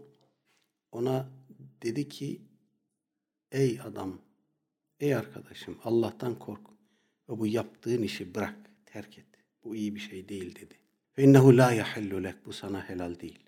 ona 0.92 1.30
dedi 1.82 2.10
ki 2.10 2.42
ey 3.52 3.80
adam, 3.82 4.20
ey 5.00 5.16
arkadaşım 5.16 5.78
Allah'tan 5.84 6.40
kork 6.40 6.75
ve 7.30 7.40
bu 7.40 7.48
yaptığın 7.48 8.04
işi 8.04 8.36
bırak, 8.36 8.56
terk 8.86 9.18
et. 9.18 9.26
Bu 9.64 9.76
iyi 9.76 9.96
bir 9.96 10.00
şey 10.00 10.30
değil 10.30 10.56
dedi. 10.56 10.74
Ve 11.18 11.24
innehu 11.24 11.58
la 11.58 11.72
yahillu 11.72 12.24
lek. 12.24 12.36
Bu 12.46 12.54
sana 12.54 12.90
helal 12.90 13.20
değil. 13.20 13.40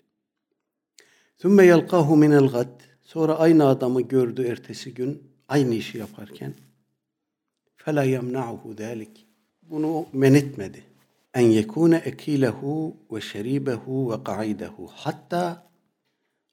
Sümme 1.36 1.66
yelkahu 1.66 2.16
minel 2.16 2.46
gad. 2.48 2.80
Sonra 3.02 3.38
aynı 3.38 3.66
adamı 3.66 4.02
gördü 4.02 4.46
ertesi 4.46 4.94
gün 4.94 5.22
aynı 5.48 5.74
işi 5.74 5.98
yaparken. 5.98 6.54
Fela 7.76 8.02
yemna'uhu 8.02 8.74
zalik. 8.74 9.26
Bunu 9.62 10.06
men 10.12 10.34
etmedi. 10.34 10.84
En 11.34 11.46
yekune 11.46 11.96
ekilehu 11.96 12.96
ve 13.12 13.20
şeribehu 13.20 14.12
ve 14.12 14.24
qaidehu. 14.24 14.90
Hatta 14.94 15.70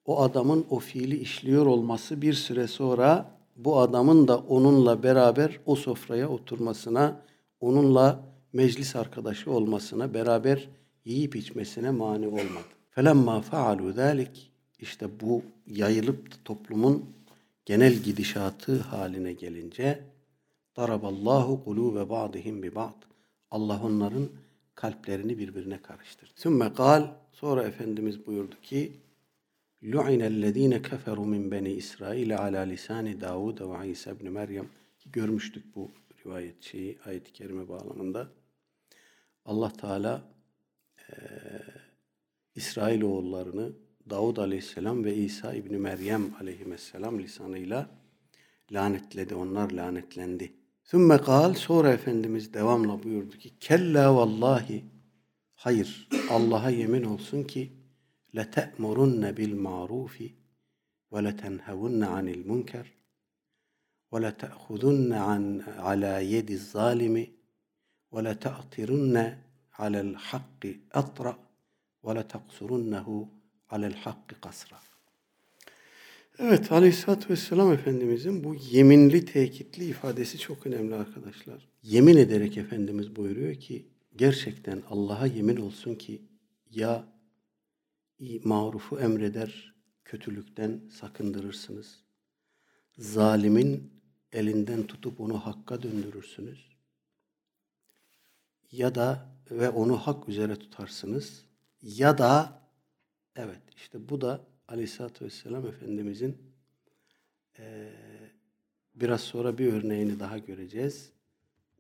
o 0.06 0.22
adamın 0.22 0.66
o 0.70 0.80
fiili 0.80 1.18
işliyor 1.18 1.66
olması 1.66 2.22
bir 2.22 2.34
süre 2.34 2.68
sonra 2.68 3.38
bu 3.56 3.80
adamın 3.80 4.28
da 4.28 4.38
onunla 4.38 5.04
beraber 5.04 5.60
o 5.66 5.76
sofraya 5.76 6.30
oturmasına, 6.30 7.22
onunla 7.60 8.24
meclis 8.54 8.96
arkadaşı 8.96 9.52
olmasına, 9.52 10.14
beraber 10.14 10.70
yiyip 11.06 11.36
içmesine 11.36 11.92
mani 11.92 12.28
olmadı. 12.28 12.76
Felemma 12.90 13.42
faalu 13.42 13.94
zalik 13.94 14.52
işte 14.80 15.08
bu 15.22 15.44
yayılıp 15.68 16.46
toplumun 16.46 17.06
genel 17.66 17.94
gidişatı 17.94 18.80
haline 18.80 19.34
gelince 19.34 20.00
daraballahu 20.78 21.64
kulube 21.64 22.10
ba'dihim 22.10 22.64
bi 22.64 22.76
ba'd. 22.76 23.04
Allah 23.52 23.82
onların 23.84 24.30
kalplerini 24.76 25.38
birbirine 25.38 25.82
karıştırdı. 25.82 26.32
Sümme 26.36 26.74
kal 26.74 27.08
sonra 27.32 27.64
Efendimiz 27.64 28.28
buyurdu 28.28 28.56
ki 28.62 28.92
Lu'inellezine 29.92 30.82
keferu 30.82 31.26
min 31.26 31.52
beni 31.52 31.72
İsrail 31.72 32.38
ala 32.38 32.62
lisani 32.62 33.22
Davud 33.22 33.60
ve 33.62 33.90
İsa 33.90 34.12
ibn 34.12 34.30
Meryem. 34.30 34.70
Görmüştük 35.06 35.76
bu 35.76 35.92
rivayet 36.26 36.64
şeyi 36.64 37.00
ayet-i 37.06 37.34
kerime 37.34 37.70
bağlamında. 37.70 38.28
Allah 39.46 39.74
Teala 39.74 40.24
e, 41.10 41.14
İsrail 42.56 43.02
oğullarını 43.02 43.72
Davud 44.10 44.38
aleyhisselam 44.38 45.04
ve 45.04 45.16
İsa 45.16 45.54
İbni 45.54 45.78
Meryem 45.78 46.34
aleyhisselam 46.40 47.20
lisanıyla 47.20 47.90
lanetledi. 48.72 49.36
Onlar 49.36 49.72
lanetlendi. 49.72 50.54
Sümme 50.84 51.18
kal 51.18 51.54
sonra 51.54 51.94
Efendimiz 51.94 52.54
devamla 52.54 53.04
buyurdu 53.04 53.38
ki 53.38 53.60
Kella 53.60 54.16
vallahi 54.16 54.86
hayır 55.56 56.08
Allah'a 56.30 56.70
yemin 56.70 57.04
olsun 57.04 57.44
ki 57.44 57.85
anil 62.08 62.46
munker 62.46 62.94
ve 64.14 64.22
lete'khudunne 64.22 65.20
an 65.20 65.64
ala 65.80 66.20
yedi 66.20 66.58
zalimi 66.58 67.32
ve 68.14 68.24
lete'tirunne 68.24 69.38
alel 69.78 70.14
hakki 70.14 70.82
atra 70.94 71.38
ve 72.06 72.16
leteqsurunnehu 72.16 73.30
alel 73.70 73.96
hakki 73.96 74.36
kasra. 74.42 74.80
Evet 76.40 76.72
Aleyhisselatü 76.72 77.30
Vesselam 77.30 77.74
Efendimizin 77.74 78.44
bu 78.44 78.56
yeminli 78.56 79.26
tekitli 79.26 79.86
ifadesi 79.86 80.40
çok 80.40 80.68
önemli 80.68 80.96
arkadaşlar. 80.96 81.68
Yemin 81.84 82.18
ederek 82.18 82.58
Efendimiz 82.58 83.16
buyuruyor 83.16 83.56
ki 83.56 83.86
gerçekten 84.16 84.84
Allah'a 84.90 85.28
yemin 85.28 85.58
olsun 85.58 85.96
ki 85.96 86.22
ya 86.72 87.15
marufu 88.20 89.00
emreder, 89.00 89.76
kötülükten 90.06 90.82
sakındırırsınız. 90.92 92.04
Zalimin 92.98 93.94
elinden 94.32 94.88
tutup 94.88 95.20
onu 95.20 95.46
hakka 95.46 95.84
döndürürsünüz. 95.84 96.76
Ya 98.72 98.96
da 98.96 99.36
ve 99.52 99.70
onu 99.70 99.98
hak 99.98 100.30
üzere 100.30 100.56
tutarsınız. 100.56 101.46
Ya 101.82 102.18
da 102.18 102.62
evet 103.36 103.62
işte 103.76 104.10
bu 104.10 104.22
da 104.22 104.42
Aleyhisselatü 104.68 105.26
Vesselam 105.26 105.68
Efendimizin 105.68 106.38
e, 107.60 107.92
biraz 108.96 109.22
sonra 109.22 109.58
bir 109.58 109.74
örneğini 109.74 110.20
daha 110.20 110.38
göreceğiz. 110.38 111.12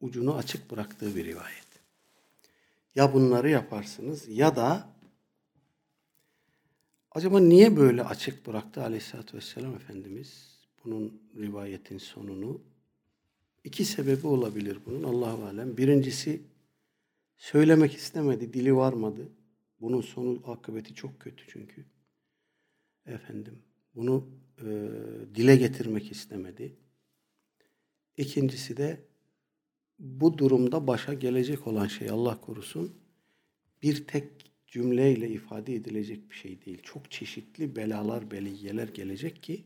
Ucunu 0.02 0.36
açık 0.36 0.72
bıraktığı 0.72 1.16
bir 1.16 1.26
rivayet. 1.26 1.66
Ya 2.96 3.14
bunları 3.14 3.50
yaparsınız 3.50 4.28
ya 4.28 4.56
da 4.56 4.95
acaba 7.16 7.40
niye 7.40 7.78
böyle 7.78 8.04
açık 8.04 8.48
bıraktı 8.48 8.82
Aleyhisselatü 8.84 9.38
Vesselam 9.38 9.76
Efendimiz 9.76 10.60
bunun 10.84 11.22
rivayetin 11.38 11.98
sonunu? 11.98 12.62
İki 13.64 13.86
sebebi 13.86 14.28
olabilir 14.28 14.80
bunun 14.86 15.04
Allahu 15.04 15.44
alem. 15.46 15.78
Birincisi 15.78 16.42
söylemek 17.38 17.96
istemedi, 17.96 18.54
dili 18.54 18.76
varmadı. 18.76 19.30
Bunun 19.82 20.02
sonu 20.02 20.42
akıbeti 20.52 20.94
çok 20.94 21.20
kötü 21.20 21.44
çünkü 21.48 21.86
efendim 23.06 23.60
bunu 23.96 24.28
e, 24.58 24.66
dile 25.36 25.56
getirmek 25.56 26.12
istemedi. 26.12 26.76
İkincisi 28.18 28.78
de 28.78 29.06
bu 30.00 30.38
durumda 30.38 30.88
başa 30.88 31.14
gelecek 31.14 31.68
olan 31.68 31.88
şey 31.88 32.10
Allah 32.10 32.42
korusun 32.42 32.96
bir 33.82 34.08
tek 34.08 34.55
cümleyle 34.76 35.30
ifade 35.30 35.76
edilecek 35.76 36.30
bir 36.30 36.36
şey 36.36 36.66
değil. 36.66 36.82
Çok 36.84 37.12
çeşitli 37.12 37.76
belalar, 37.76 38.32
beliyyeler 38.32 38.88
gelecek 38.88 39.44
ki 39.44 39.64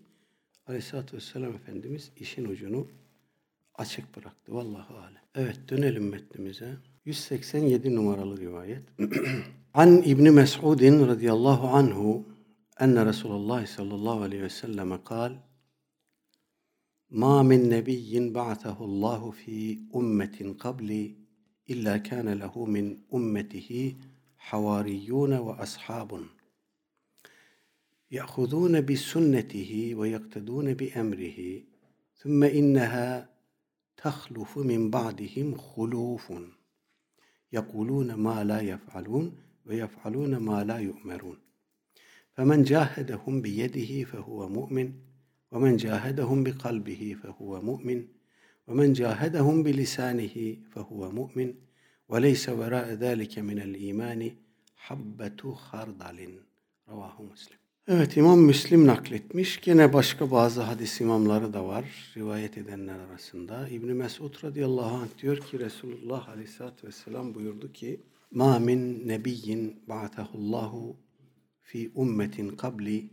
Aleyhisselatü 0.68 1.18
Vesselam 1.18 1.54
Efendimiz 1.56 2.12
işin 2.18 2.46
ucunu 2.46 2.88
açık 3.76 4.18
bıraktı. 4.18 4.54
Vallahi 4.54 4.94
alem. 4.94 5.22
Evet 5.36 5.60
dönelim 5.70 6.10
metnimize. 6.10 6.78
187 7.06 7.96
numaralı 7.96 8.38
rivayet. 8.38 8.84
An 9.74 10.02
İbn 10.06 10.34
Mes'udin 10.34 11.08
radıyallahu 11.08 11.68
anhu 11.68 12.26
enne 12.80 13.06
Resulullah 13.06 13.66
sallallahu 13.68 14.22
aleyhi 14.22 14.44
ve 14.44 14.50
selleme 14.50 15.04
kal 15.04 15.34
Ma 17.10 17.44
min 17.44 17.70
nebiyyin 17.70 18.34
ba'tahu 18.34 18.84
Allahu 18.86 19.32
fi 19.32 19.80
ummetin 19.92 20.54
qabli 20.54 21.16
illa 21.68 22.04
kana 22.04 22.30
lehu 22.30 22.68
min 22.68 23.06
ummetihi 23.12 23.96
حواريون 24.40 25.34
وأصحاب. 25.34 26.22
يأخذون 28.12 28.82
بسنته 28.82 29.96
ويقتدون 29.96 30.74
بأمره 30.74 31.62
ثم 32.16 32.44
إنها 32.44 33.30
تخلف 33.98 34.58
من 34.58 34.90
بعدهم 34.90 35.58
خلوف. 35.58 36.34
يقولون 37.54 38.14
ما 38.14 38.44
لا 38.44 38.62
يفعلون 38.62 39.38
ويفعلون 39.66 40.38
ما 40.38 40.64
لا 40.64 40.78
يؤمرون. 40.78 41.38
فمن 42.34 42.64
جاهدهم 42.64 43.42
بيده 43.42 44.04
فهو 44.04 44.50
مؤمن 44.50 44.94
ومن 45.52 45.78
جاهدهم 45.78 46.44
بقلبه 46.44 47.16
فهو 47.24 47.62
مؤمن 47.62 48.08
ومن 48.68 48.94
جاهدهم 48.94 49.64
بلسانه 49.64 50.58
فهو 50.72 51.12
مؤمن 51.12 51.54
وليس 52.09 52.49
وراء 52.49 52.89
ذلك 53.05 53.39
من 53.39 53.59
الإيمان 53.59 54.21
حبة 54.77 55.41
خردل 55.55 56.19
Ravahu 56.89 57.23
Müslim. 57.23 57.59
Evet 57.89 58.17
İmam 58.17 58.41
Müslim 58.41 58.87
nakletmiş. 58.87 59.61
Gene 59.61 59.93
başka 59.93 60.31
bazı 60.31 60.63
hadis 60.63 61.01
imamları 61.01 61.53
da 61.53 61.67
var 61.67 61.85
rivayet 62.17 62.59
edenler 62.59 62.99
arasında. 62.99 63.69
İbni 63.69 63.95
Mesud 63.95 64.45
radıyallahu 64.45 64.97
anh 64.97 65.09
diyor 65.23 65.37
ki 65.37 65.59
Resulullah 65.59 66.29
aleyhissalatü 66.29 66.87
vesselam 66.87 67.35
buyurdu 67.35 67.73
ki 67.73 68.01
Ma 68.31 68.59
min 68.59 69.09
nebiyyin 69.09 69.83
ba'atahullahu 69.89 70.97
fi 71.63 71.91
ummetin 71.95 72.49
kabli 72.49 73.11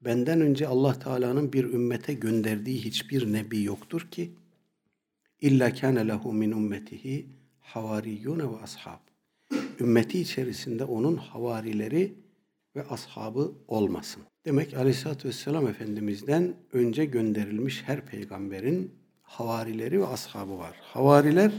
benden 0.00 0.40
önce 0.40 0.66
Allah 0.66 0.98
Teala'nın 0.98 1.52
bir 1.52 1.64
ümmete 1.64 2.14
gönderdiği 2.14 2.84
hiçbir 2.84 3.32
nebi 3.32 3.62
yoktur 3.62 4.08
ki 4.10 4.32
illa 5.40 5.74
kana 5.74 6.00
lehu 6.00 6.32
min 6.32 6.52
ummetihi 6.52 7.26
havariyun 7.73 8.39
ve 8.39 8.61
ashab. 8.63 8.99
Ümmeti 9.79 10.19
içerisinde 10.19 10.83
onun 10.83 11.15
havarileri 11.15 12.13
ve 12.75 12.83
ashabı 12.83 13.51
olmasın. 13.67 14.23
Demek 14.45 14.73
Aleyhisselatü 14.73 15.27
Vesselam 15.27 15.67
Efendimiz'den 15.67 16.55
önce 16.73 17.05
gönderilmiş 17.05 17.83
her 17.85 18.05
peygamberin 18.05 18.95
havarileri 19.21 20.01
ve 20.01 20.07
ashabı 20.07 20.57
var. 20.57 20.75
Havariler 20.81 21.51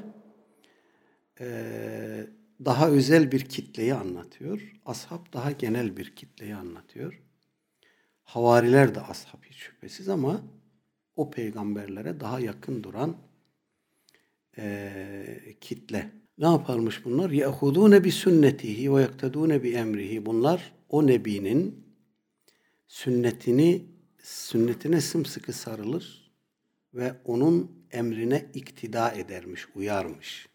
daha 2.64 2.88
özel 2.88 3.32
bir 3.32 3.40
kitleyi 3.40 3.94
anlatıyor. 3.94 4.72
Ashab 4.86 5.32
daha 5.32 5.50
genel 5.50 5.96
bir 5.96 6.16
kitleyi 6.16 6.54
anlatıyor. 6.54 7.22
Havariler 8.22 8.94
de 8.94 9.00
ashab 9.00 9.42
hiç 9.42 9.56
şüphesiz 9.56 10.08
ama 10.08 10.40
o 11.16 11.30
peygamberlere 11.30 12.20
daha 12.20 12.40
yakın 12.40 12.82
duran 12.82 13.16
e, 14.57 15.55
kitle. 15.61 16.11
Ne 16.37 16.45
yaparmış 16.45 17.05
bunlar? 17.05 17.29
يَأْخُذُونَ 17.29 17.97
بِسُنَّتِهِ 17.97 18.87
وَيَقْتَدُونَ 18.87 19.59
بِاَمْرِهِ 19.59 20.25
Bunlar 20.25 20.73
o 20.89 21.07
nebinin 21.07 21.85
sünnetini 22.87 23.85
sünnetine 24.23 25.01
sımsıkı 25.01 25.53
sarılır 25.53 26.31
ve 26.93 27.13
onun 27.25 27.71
emrine 27.91 28.45
iktida 28.53 29.11
edermiş, 29.11 29.67
uyarmış. 29.75 30.47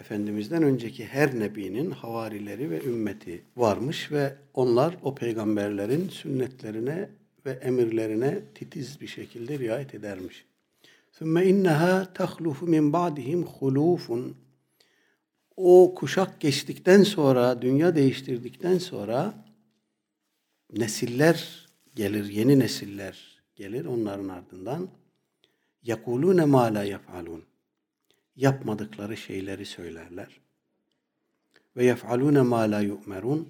Efendimiz'den 0.00 0.62
önceki 0.62 1.06
her 1.06 1.38
nebinin 1.38 1.90
havarileri 1.90 2.70
ve 2.70 2.84
ümmeti 2.84 3.44
varmış 3.56 4.12
ve 4.12 4.34
onlar 4.54 4.96
o 5.02 5.14
peygamberlerin 5.14 6.08
sünnetlerine 6.08 7.10
ve 7.46 7.50
emirlerine 7.50 8.40
titiz 8.54 9.00
bir 9.00 9.06
şekilde 9.06 9.58
riayet 9.58 9.94
edermiş. 9.94 10.46
ثُمَّ 11.18 11.34
اِنَّهَا 11.50 11.94
تَخْلُفُ 12.18 12.58
مِنْ 12.74 12.84
بَعْدِهِمْ 12.96 13.40
خُلُوفٌ 13.44 14.32
O 15.56 15.94
kuşak 15.94 16.40
geçtikten 16.40 17.02
sonra, 17.02 17.62
dünya 17.62 17.94
değiştirdikten 17.94 18.78
sonra 18.78 19.34
nesiller 20.72 21.68
gelir, 21.94 22.24
yeni 22.24 22.58
nesiller 22.58 23.42
gelir 23.56 23.84
onların 23.84 24.28
ardından. 24.28 24.88
يَقُولُونَ 25.84 26.40
مَا 26.54 26.64
لَا 26.76 26.98
يَفْعَلُونَ 26.98 27.40
yapmadıkları 28.36 29.16
şeyleri 29.16 29.66
söylerler. 29.66 30.40
Ve 31.76 31.84
yef'alune 31.84 32.42
ma 32.42 32.60
la 32.60 32.80
yu'merun 32.80 33.48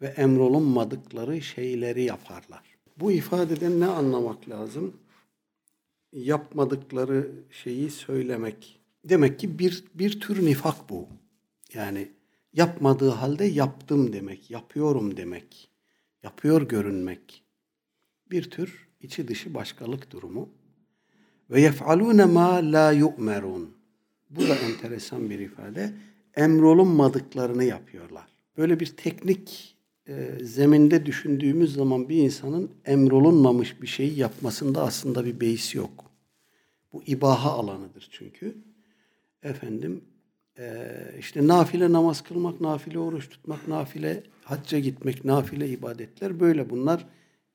ve 0.00 0.06
emrolunmadıkları 0.06 1.42
şeyleri 1.42 2.02
yaparlar. 2.02 2.62
Bu 2.96 3.12
ifadeden 3.12 3.80
ne 3.80 3.86
anlamak 3.86 4.48
lazım? 4.48 4.96
Yapmadıkları 6.13 7.31
şeyi 7.51 7.89
söylemek. 7.89 8.79
Demek 9.05 9.39
ki 9.39 9.59
bir, 9.59 9.83
bir 9.95 10.19
tür 10.19 10.45
nifak 10.45 10.89
bu. 10.89 11.07
Yani 11.73 12.11
yapmadığı 12.53 13.09
halde 13.09 13.45
yaptım 13.45 14.13
demek, 14.13 14.51
yapıyorum 14.51 15.17
demek. 15.17 15.69
Yapıyor 16.23 16.61
görünmek. 16.61 17.43
Bir 18.31 18.49
tür 18.49 18.87
içi 19.01 19.27
dışı 19.27 19.53
başkalık 19.53 20.11
durumu. 20.11 20.49
Ve 21.49 21.61
yef'alûne 21.61 22.25
mâ 22.25 22.55
lâ 22.55 22.91
yu'merûn. 22.91 23.77
Bu 24.29 24.41
da 24.41 24.55
enteresan 24.55 25.29
bir 25.29 25.39
ifade. 25.39 25.93
Emrolunmadıklarını 26.35 27.63
yapıyorlar. 27.63 28.27
Böyle 28.57 28.79
bir 28.79 28.85
teknik 28.85 29.77
e, 30.11 30.45
zeminde 30.45 31.05
düşündüğümüz 31.05 31.73
zaman 31.73 32.09
bir 32.09 32.15
insanın 32.15 32.71
emrolunmamış 32.85 33.81
bir 33.81 33.87
şeyi 33.87 34.19
yapmasında 34.19 34.81
aslında 34.81 35.25
bir 35.25 35.39
beis 35.39 35.75
yok. 35.75 36.05
Bu 36.93 37.03
ibaha 37.03 37.51
alanıdır 37.51 38.07
çünkü. 38.11 38.55
Efendim 39.43 40.01
e, 40.59 40.95
işte 41.19 41.47
nafile 41.47 41.91
namaz 41.91 42.21
kılmak, 42.21 42.61
nafile 42.61 42.99
oruç 42.99 43.29
tutmak, 43.29 43.67
nafile 43.67 44.23
hacca 44.43 44.79
gitmek, 44.79 45.25
nafile 45.25 45.69
ibadetler 45.69 46.39
böyle 46.39 46.69
bunlar 46.69 47.07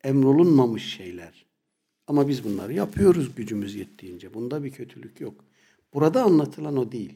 emrolunmamış 0.04 0.94
şeyler. 0.96 1.46
Ama 2.06 2.28
biz 2.28 2.44
bunları 2.44 2.72
yapıyoruz 2.72 3.34
gücümüz 3.34 3.74
yettiğince. 3.74 4.34
Bunda 4.34 4.64
bir 4.64 4.70
kötülük 4.70 5.20
yok. 5.20 5.44
Burada 5.94 6.22
anlatılan 6.22 6.76
o 6.76 6.92
değil. 6.92 7.14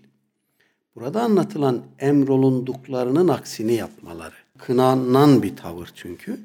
Burada 0.94 1.22
anlatılan 1.22 1.82
emrolunduklarının 1.98 3.28
aksini 3.28 3.72
yapmaları. 3.72 4.34
Kınanan 4.60 5.42
bir 5.42 5.56
tavır 5.56 5.90
çünkü. 5.94 6.40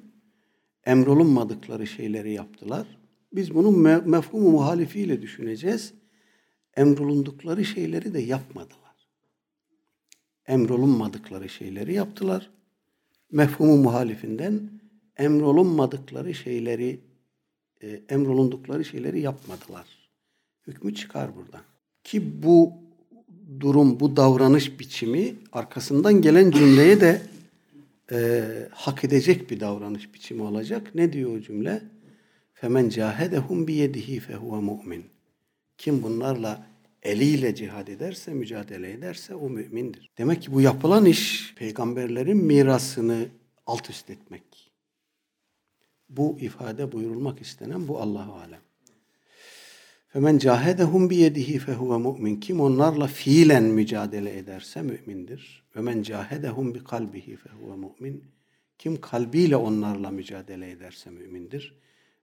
Emrolunmadıkları 0.85 1.87
şeyleri 1.87 2.33
yaptılar. 2.33 2.87
Biz 3.33 3.55
bunun 3.55 3.79
me 3.79 3.97
mefhumu 3.97 4.51
muhalifiyle 4.51 5.21
düşüneceğiz. 5.21 5.93
Emrolundukları 6.75 7.65
şeyleri 7.65 8.13
de 8.13 8.21
yapmadılar. 8.21 9.09
Emrolunmadıkları 10.47 11.49
şeyleri 11.49 11.93
yaptılar. 11.93 12.49
Mefhumu 13.31 13.77
muhalifinden 13.77 14.69
emrolunmadıkları 15.17 16.33
şeyleri 16.33 16.99
e, 17.81 18.01
emrolundukları 18.09 18.85
şeyleri 18.85 19.21
yapmadılar. 19.21 19.85
Hükmü 20.67 20.95
çıkar 20.95 21.35
buradan. 21.35 21.61
Ki 22.03 22.43
bu 22.43 22.73
durum, 23.59 23.99
bu 23.99 24.15
davranış 24.15 24.79
biçimi 24.79 25.35
arkasından 25.51 26.21
gelen 26.21 26.51
cümleye 26.51 27.01
de 27.01 27.21
e, 28.11 28.43
hak 28.71 29.03
edecek 29.03 29.49
bir 29.49 29.59
davranış 29.59 30.13
biçimi 30.13 30.41
olacak. 30.41 30.95
Ne 30.95 31.13
diyor 31.13 31.37
o 31.37 31.41
cümle? 31.41 31.81
Femen 32.53 32.89
cahedehum 32.89 33.67
biyedihi 33.67 34.19
fehuve 34.19 34.59
mu'min. 34.59 35.05
Kim 35.77 36.03
bunlarla 36.03 36.67
eliyle 37.03 37.55
cihad 37.55 37.87
ederse, 37.87 38.33
mücadele 38.33 38.91
ederse 38.91 39.35
o 39.35 39.49
mümindir. 39.49 40.09
Demek 40.17 40.41
ki 40.41 40.53
bu 40.53 40.61
yapılan 40.61 41.05
iş 41.05 41.53
peygamberlerin 41.55 42.37
mirasını 42.37 43.27
alt 43.65 43.89
üst 43.89 44.09
etmek. 44.09 44.71
Bu 46.09 46.37
ifade 46.39 46.91
buyurulmak 46.91 47.41
istenen 47.41 47.87
bu 47.87 48.01
Allahu 48.01 48.33
alem. 48.33 48.61
Femen 50.15 50.37
cahedehum 50.37 51.09
biyedihi 51.09 51.59
fehuve 51.59 51.97
mu'min. 51.97 52.39
Kim 52.39 52.61
onlarla 52.61 53.07
fiilen 53.07 53.63
mücadele 53.63 54.37
ederse 54.37 54.81
mümindir. 54.81 55.63
Ve 55.75 55.81
men 55.81 56.01
cahedehum 56.01 56.75
bi 56.75 56.83
kalbihi 56.83 57.37
mu'min. 57.77 58.23
Kim 58.77 59.01
kalbiyle 59.01 59.55
onlarla 59.55 60.11
mücadele 60.11 60.71
ederse 60.71 61.09
mümindir. 61.09 61.79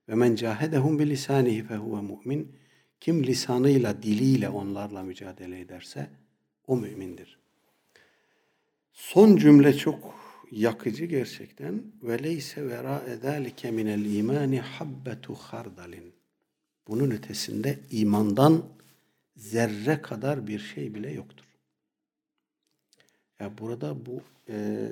Ve 0.09 0.15
men 0.15 0.35
cahedehum 0.35 0.99
bi 0.99 1.09
lisanihi 1.09 1.63
mu'min. 1.73 2.55
Kim 2.99 3.23
lisanıyla, 3.23 4.03
diliyle 4.03 4.49
onlarla 4.49 5.03
mücadele 5.03 5.59
ederse 5.59 6.07
o 6.67 6.77
mümindir. 6.77 7.39
Son 8.93 9.37
cümle 9.37 9.77
çok 9.77 10.15
yakıcı 10.51 11.05
gerçekten. 11.05 11.83
Ve 12.03 12.23
leyse 12.23 12.67
vera 12.67 13.03
edalike 13.07 13.71
minel 13.71 14.05
imani 14.05 14.59
habbetu. 14.59 15.33
Bunun 16.87 17.11
ötesinde 17.11 17.79
imandan 17.91 18.63
zerre 19.35 20.01
kadar 20.01 20.47
bir 20.47 20.59
şey 20.59 20.95
bile 20.95 21.11
yoktur. 21.11 21.45
Ya 23.39 23.57
burada 23.57 24.05
bu 24.05 24.21
e, 24.49 24.89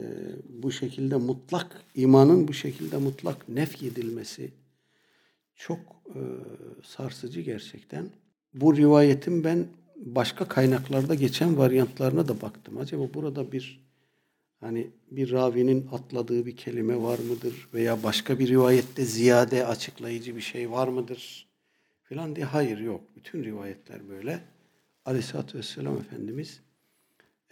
bu 0.49 0.71
şekilde 0.71 1.15
mutlak 1.15 1.83
imanın 1.95 2.47
bu 2.47 2.53
şekilde 2.53 2.97
mutlak 2.97 3.49
nef 3.49 3.83
edilmesi 3.83 4.51
çok 5.55 5.79
e, 6.07 6.19
sarsıcı 6.83 7.41
gerçekten. 7.41 8.09
Bu 8.53 8.77
rivayetin 8.77 9.43
ben 9.43 9.67
başka 9.95 10.47
kaynaklarda 10.47 11.15
geçen 11.15 11.57
varyantlarına 11.57 12.27
da 12.27 12.41
baktım. 12.41 12.77
Acaba 12.77 13.13
burada 13.13 13.51
bir 13.51 13.81
hani 14.59 14.91
bir 15.11 15.31
ravinin 15.31 15.87
atladığı 15.91 16.45
bir 16.45 16.57
kelime 16.57 17.01
var 17.01 17.19
mıdır 17.19 17.67
veya 17.73 18.03
başka 18.03 18.39
bir 18.39 18.47
rivayette 18.47 19.05
ziyade 19.05 19.65
açıklayıcı 19.65 20.35
bir 20.35 20.41
şey 20.41 20.71
var 20.71 20.87
mıdır? 20.87 21.50
Filan 22.11 22.35
diye 22.35 22.45
hayır 22.45 22.77
yok. 22.77 23.01
Bütün 23.15 23.43
rivayetler 23.43 24.09
böyle. 24.09 24.39
Aleyhisselatü 25.05 25.57
Vesselam 25.57 25.97
Efendimiz 25.97 26.61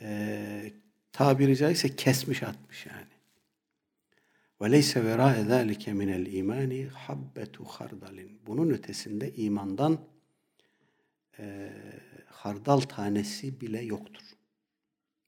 e, 0.02 0.74
tabiri 1.12 1.58
caizse 1.58 1.96
kesmiş 1.96 2.44
atmış 2.44 2.86
yani. 2.86 4.72
Leyse 4.72 5.06
verâe 5.06 5.44
zâlike 5.44 5.94
minel 5.94 6.26
imani 6.26 6.86
habbetu 6.86 7.64
hardalin. 7.64 8.40
Bunun 8.48 8.70
ötesinde 8.70 9.34
imandan 9.36 10.00
e, 11.40 11.72
hardal 12.26 12.80
tanesi 12.80 13.62
bile 13.62 13.82
yoktur. 13.82 14.24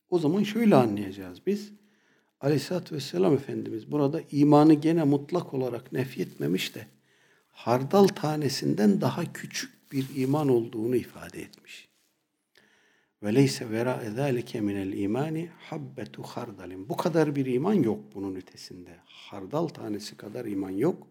O 0.09 0.19
zaman 0.19 0.43
şöyle 0.43 0.75
anlayacağız 0.75 1.45
biz. 1.45 1.71
Aleyhisselatü 2.41 2.95
Vesselam 2.95 3.33
Efendimiz 3.33 3.91
burada 3.91 4.21
imanı 4.31 4.73
gene 4.73 5.03
mutlak 5.03 5.53
olarak 5.53 5.91
nefyetmemiş 5.91 6.75
de 6.75 6.87
hardal 7.51 8.07
tanesinden 8.07 9.01
daha 9.01 9.33
küçük 9.33 9.91
bir 9.91 10.05
iman 10.15 10.49
olduğunu 10.49 10.95
ifade 10.95 11.41
etmiş. 11.41 11.89
Ve 13.23 13.35
leyse 13.35 13.69
vera 13.69 14.01
zalike 14.15 14.61
minel 14.61 14.93
imani 14.93 15.49
habbetu 15.69 16.23
hardalin. 16.23 16.89
Bu 16.89 16.97
kadar 16.97 17.35
bir 17.35 17.45
iman 17.45 17.73
yok 17.73 17.99
bunun 18.15 18.35
ötesinde. 18.35 18.89
Hardal 19.05 19.67
tanesi 19.67 20.17
kadar 20.17 20.45
iman 20.45 20.69
yok. 20.69 21.07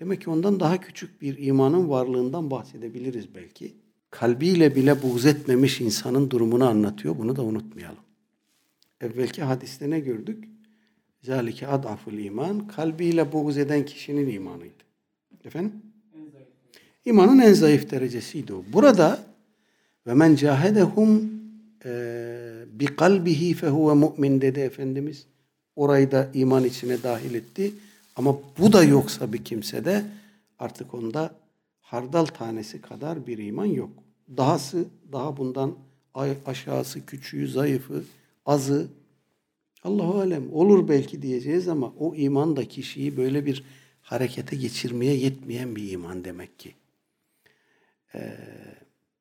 Demek 0.00 0.22
ki 0.22 0.30
ondan 0.30 0.60
daha 0.60 0.80
küçük 0.80 1.22
bir 1.22 1.38
imanın 1.38 1.88
varlığından 1.88 2.50
bahsedebiliriz 2.50 3.34
belki. 3.34 3.74
Kalbiyle 4.10 4.76
bile 4.76 5.02
buğz 5.02 5.26
etmemiş 5.26 5.80
insanın 5.80 6.30
durumunu 6.30 6.68
anlatıyor. 6.68 7.18
Bunu 7.18 7.36
da 7.36 7.42
unutmayalım. 7.42 8.04
Evvelki 9.00 9.42
hadiste 9.42 9.90
ne 9.90 10.00
gördük? 10.00 10.44
Zalike 11.22 11.66
adaful 11.66 12.12
iman. 12.12 12.68
Kalbiyle 12.68 13.32
buğz 13.32 13.58
eden 13.58 13.84
kişinin 13.84 14.30
imanıydı. 14.30 14.89
Efendim? 15.44 15.72
İmanın 17.04 17.38
en 17.38 17.52
zayıf 17.52 17.90
derecesiydi 17.90 18.52
o. 18.52 18.64
Burada 18.72 19.18
ve 20.06 20.14
men 20.14 20.34
cahedehum 20.34 21.30
e, 21.84 21.90
bi 22.72 22.86
kalbihi 22.86 23.54
fehuve 23.54 23.94
mu'min 23.94 24.40
dedi 24.40 24.60
Efendimiz. 24.60 25.26
Orayı 25.76 26.10
da 26.10 26.30
iman 26.34 26.64
içine 26.64 27.02
dahil 27.02 27.34
etti. 27.34 27.72
Ama 28.16 28.36
bu 28.58 28.72
da 28.72 28.84
yoksa 28.84 29.32
bir 29.32 29.44
kimsede 29.44 30.04
artık 30.58 30.94
onda 30.94 31.34
hardal 31.80 32.24
tanesi 32.24 32.80
kadar 32.80 33.26
bir 33.26 33.38
iman 33.38 33.64
yok. 33.64 33.90
Dahası, 34.36 34.84
daha 35.12 35.36
bundan 35.36 35.74
aşağısı, 36.46 37.06
küçüğü, 37.06 37.48
zayıfı, 37.48 38.04
azı 38.46 38.88
Allahu 39.84 40.18
alem 40.18 40.52
olur 40.52 40.88
belki 40.88 41.22
diyeceğiz 41.22 41.68
ama 41.68 41.92
o 41.98 42.14
iman 42.14 42.56
da 42.56 42.64
kişiyi 42.64 43.16
böyle 43.16 43.46
bir 43.46 43.64
harekete 44.02 44.56
geçirmeye 44.56 45.14
yetmeyen 45.14 45.76
bir 45.76 45.90
iman 45.90 46.24
demek 46.24 46.58
ki. 46.58 46.74
Ee, 48.14 48.36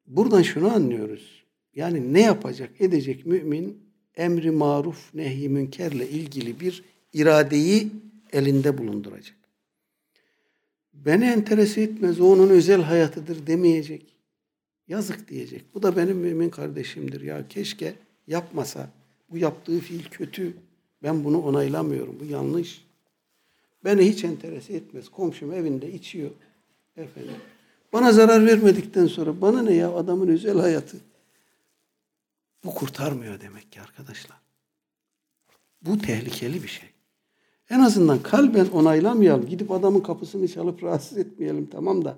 buradan 0.08 0.42
şunu 0.42 0.74
anlıyoruz. 0.74 1.44
Yani 1.76 2.14
ne 2.14 2.22
yapacak, 2.22 2.82
edecek 2.82 3.26
mümin 3.26 3.90
emri 4.16 4.52
maruf, 4.52 5.14
nehi 5.14 5.50
münkerle 5.50 6.10
ilgili 6.10 6.60
bir 6.60 6.84
iradeyi 7.14 7.92
elinde 8.34 8.78
bulunduracak. 8.78 9.36
Beni 10.94 11.26
enterese 11.26 11.82
etmez, 11.82 12.22
o 12.22 12.32
onun 12.32 12.50
özel 12.50 12.82
hayatıdır 12.82 13.48
demeyecek. 13.48 14.16
Yazık 14.88 15.28
diyecek. 15.28 15.64
Bu 15.74 15.84
da 15.84 15.98
benim 15.98 16.18
mümin 16.18 16.50
kardeşimdir 16.50 17.22
ya. 17.22 17.48
Keşke 17.48 17.94
yapmasa. 18.28 18.90
Bu 19.30 19.38
yaptığı 19.38 19.80
fiil 19.80 20.04
kötü. 20.04 20.54
Ben 21.04 21.24
bunu 21.24 21.42
onaylamıyorum. 21.42 22.20
Bu 22.20 22.26
yanlış. 22.26 22.86
Beni 23.84 24.10
hiç 24.10 24.24
enterese 24.24 24.74
etmez. 24.74 25.10
Komşum 25.10 25.54
evinde 25.54 25.92
içiyor. 25.92 26.32
Efendim. 26.98 27.36
Bana 27.94 28.12
zarar 28.12 28.46
vermedikten 28.46 29.08
sonra 29.08 29.42
bana 29.42 29.62
ne 29.62 29.74
ya 29.74 29.94
adamın 29.94 30.28
özel 30.28 30.60
hayatı. 30.60 30.98
Bu 32.66 32.74
kurtarmıyor 32.74 33.42
demek 33.42 33.72
ki 33.72 33.82
arkadaşlar. 33.82 34.38
Bu 35.82 35.98
tehlikeli 35.98 36.64
bir 36.64 36.68
şey. 36.68 36.90
En 37.70 37.80
azından 37.80 38.24
kalben 38.24 38.66
onaylamayalım. 38.66 39.48
Gidip 39.48 39.72
adamın 39.72 40.00
kapısını 40.00 40.48
çalıp 40.48 40.84
rahatsız 40.84 41.18
etmeyelim 41.18 41.70
tamam 41.72 42.06
da. 42.06 42.18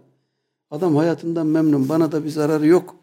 Adam 0.71 0.95
hayatından 0.95 1.47
memnun. 1.47 1.89
Bana 1.89 2.12
da 2.12 2.24
bir 2.24 2.30
zararı 2.30 2.67
yok. 2.67 2.95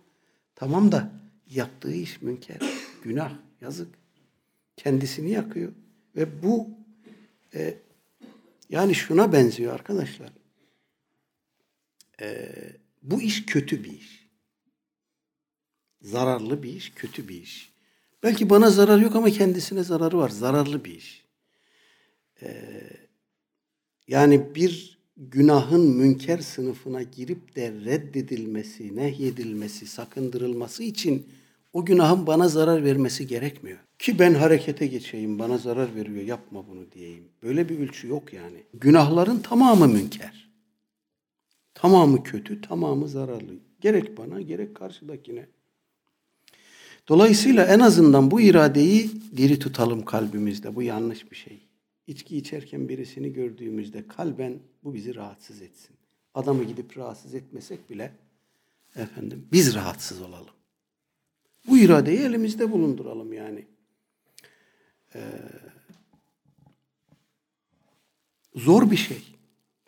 Tamam 0.55 0.93
da 0.93 1.11
yaptığı 1.51 1.93
iş 1.93 2.23
münker. 2.23 2.59
Günah, 3.03 3.33
yazık. 3.61 3.89
Kendisini 4.77 5.31
yakıyor. 5.31 5.73
Ve 6.17 6.43
bu 6.43 6.69
e, 7.55 7.75
Yani 8.69 8.95
şuna 8.95 9.33
benziyor 9.33 9.75
arkadaşlar. 9.75 10.33
Ee, 12.21 12.53
bu 13.03 13.23
iş 13.23 13.47
kötü 13.47 13.85
bir 13.85 13.93
iş. 13.93 14.29
Zararlı 16.03 16.63
bir 16.63 16.73
iş, 16.73 16.93
kötü 16.95 17.29
bir 17.29 17.43
iş. 17.43 17.73
Belki 18.23 18.51
bana 18.51 18.71
zarar 18.71 18.99
yok 18.99 19.17
ama 19.17 19.31
kendisine 19.31 19.83
zararı 19.83 20.19
var. 20.19 20.29
Zararlı 20.29 20.85
bir 20.85 20.95
iş. 20.95 21.25
Ee, 22.43 22.81
yani 24.09 24.55
bir 24.55 24.99
günahın 25.17 25.97
münker 25.97 26.39
sınıfına 26.39 27.03
girip 27.03 27.57
de 27.57 27.73
reddedilmesi, 27.73 28.97
nehyedilmesi, 28.97 29.87
sakındırılması 29.87 30.83
için 30.83 31.27
o 31.73 31.85
günahın 31.85 32.27
bana 32.27 32.49
zarar 32.49 32.85
vermesi 32.85 33.27
gerekmiyor. 33.27 33.79
Ki 33.99 34.19
ben 34.19 34.35
harekete 34.35 34.87
geçeyim, 34.87 35.39
bana 35.39 35.59
zarar 35.59 35.95
veriyor, 35.95 36.23
yapma 36.23 36.69
bunu 36.69 36.93
diyeyim. 36.93 37.25
Böyle 37.43 37.69
bir 37.69 37.79
ölçü 37.79 38.09
yok 38.09 38.33
yani. 38.33 38.63
Günahların 38.75 39.39
tamamı 39.39 39.89
münker. 39.89 40.49
Tamamı 41.75 42.23
kötü, 42.23 42.61
tamamı 42.61 43.09
zararlı. 43.09 43.53
Gerek 43.81 44.19
bana, 44.19 44.41
gerek 44.41 44.75
karşıdakine. 44.75 45.47
Dolayısıyla 47.09 47.65
en 47.67 47.81
azından 47.81 48.31
bu 48.31 48.41
iradeyi 48.41 49.11
diri 49.37 49.59
tutalım 49.59 50.05
kalbimizde. 50.05 50.77
Bu 50.77 50.83
yanlış 50.83 51.31
bir 51.31 51.37
şey. 51.37 51.59
İçki 52.07 52.37
içerken 52.37 52.89
birisini 52.89 53.33
gördüğümüzde 53.33 54.09
kalben 54.09 54.59
bu 54.85 54.95
bizi 54.95 55.15
rahatsız 55.15 55.63
etsin. 55.63 55.97
Adamı 56.35 56.65
gidip 56.65 56.99
rahatsız 56.99 57.35
etmesek 57.35 57.91
bile 57.91 58.13
efendim 58.97 59.47
biz 59.53 59.75
rahatsız 59.75 60.23
olalım. 60.23 60.55
Bu 61.69 61.79
iradeyi 61.79 62.19
elimizde 62.19 62.73
bulunduralım 62.73 63.33
yani. 63.33 63.67
Ee, 65.15 65.21
zor 68.55 68.91
bir 68.91 68.97
şey. 68.97 69.23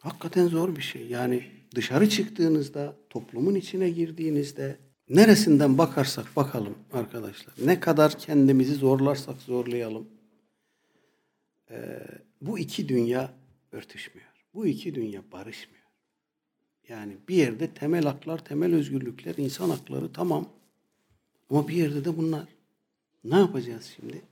Hakikaten 0.01 0.47
zor 0.47 0.77
bir 0.77 0.83
şey. 0.83 1.07
Yani 1.07 1.47
dışarı 1.75 2.09
çıktığınızda, 2.09 2.97
toplumun 3.11 3.55
içine 3.55 3.91
girdiğinizde 3.91 4.79
neresinden 5.09 5.79
bakarsak 5.79 6.37
bakalım 6.37 6.79
arkadaşlar. 6.93 7.55
Ne 7.65 7.81
kadar 7.81 8.19
kendimizi 8.19 8.75
zorlarsak 8.75 9.43
zorlayalım. 9.43 10.09
Ee, 11.71 12.01
bu 12.41 12.59
iki 12.59 12.89
dünya 12.89 13.33
örtüşmüyor. 13.73 14.29
Bu 14.55 14.67
iki 14.67 14.95
dünya 14.95 15.23
barışmıyor. 15.33 15.81
Yani 16.89 17.17
bir 17.29 17.35
yerde 17.35 17.75
temel 17.75 18.05
haklar, 18.05 18.45
temel 18.45 18.75
özgürlükler, 18.75 19.35
insan 19.37 19.71
hakları 19.71 20.13
tamam. 20.13 20.49
Ama 21.51 21.69
bir 21.69 21.75
yerde 21.75 22.05
de 22.05 22.17
bunlar. 22.17 22.49
Ne 23.25 23.39
yapacağız 23.39 23.93
şimdi? 23.97 24.23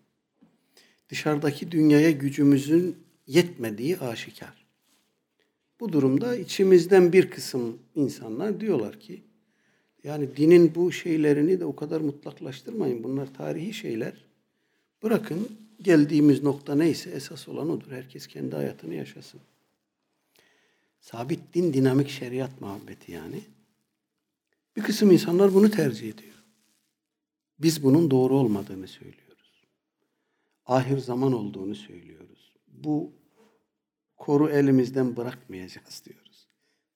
Dışarıdaki 1.08 1.72
dünyaya 1.72 2.10
gücümüzün 2.10 2.96
yetmediği 3.26 3.98
aşikar. 3.98 4.66
Bu 5.80 5.92
durumda 5.92 6.36
içimizden 6.36 7.12
bir 7.12 7.30
kısım 7.30 7.78
insanlar 7.94 8.60
diyorlar 8.60 9.00
ki 9.00 9.22
yani 10.04 10.36
dinin 10.36 10.74
bu 10.74 10.92
şeylerini 10.92 11.60
de 11.60 11.64
o 11.64 11.76
kadar 11.76 12.00
mutlaklaştırmayın. 12.00 13.04
Bunlar 13.04 13.34
tarihi 13.34 13.74
şeyler. 13.74 14.24
Bırakın 15.02 15.48
geldiğimiz 15.82 16.42
nokta 16.42 16.74
neyse 16.74 17.10
esas 17.10 17.48
olan 17.48 17.70
odur. 17.70 17.90
Herkes 17.90 18.26
kendi 18.26 18.56
hayatını 18.56 18.94
yaşasın. 18.94 19.40
Sabit 21.00 21.54
din 21.54 21.72
dinamik 21.72 22.08
şeriat 22.08 22.60
muhabbeti 22.60 23.12
yani. 23.12 23.40
Bir 24.76 24.82
kısım 24.82 25.10
insanlar 25.10 25.54
bunu 25.54 25.70
tercih 25.70 26.08
ediyor. 26.08 26.34
Biz 27.58 27.82
bunun 27.82 28.10
doğru 28.10 28.36
olmadığını 28.36 28.88
söylüyoruz. 28.88 29.27
Ahir 30.68 30.98
zaman 30.98 31.32
olduğunu 31.32 31.74
söylüyoruz. 31.74 32.52
Bu 32.68 33.12
koru 34.16 34.50
elimizden 34.50 35.16
bırakmayacağız 35.16 36.02
diyoruz. 36.04 36.48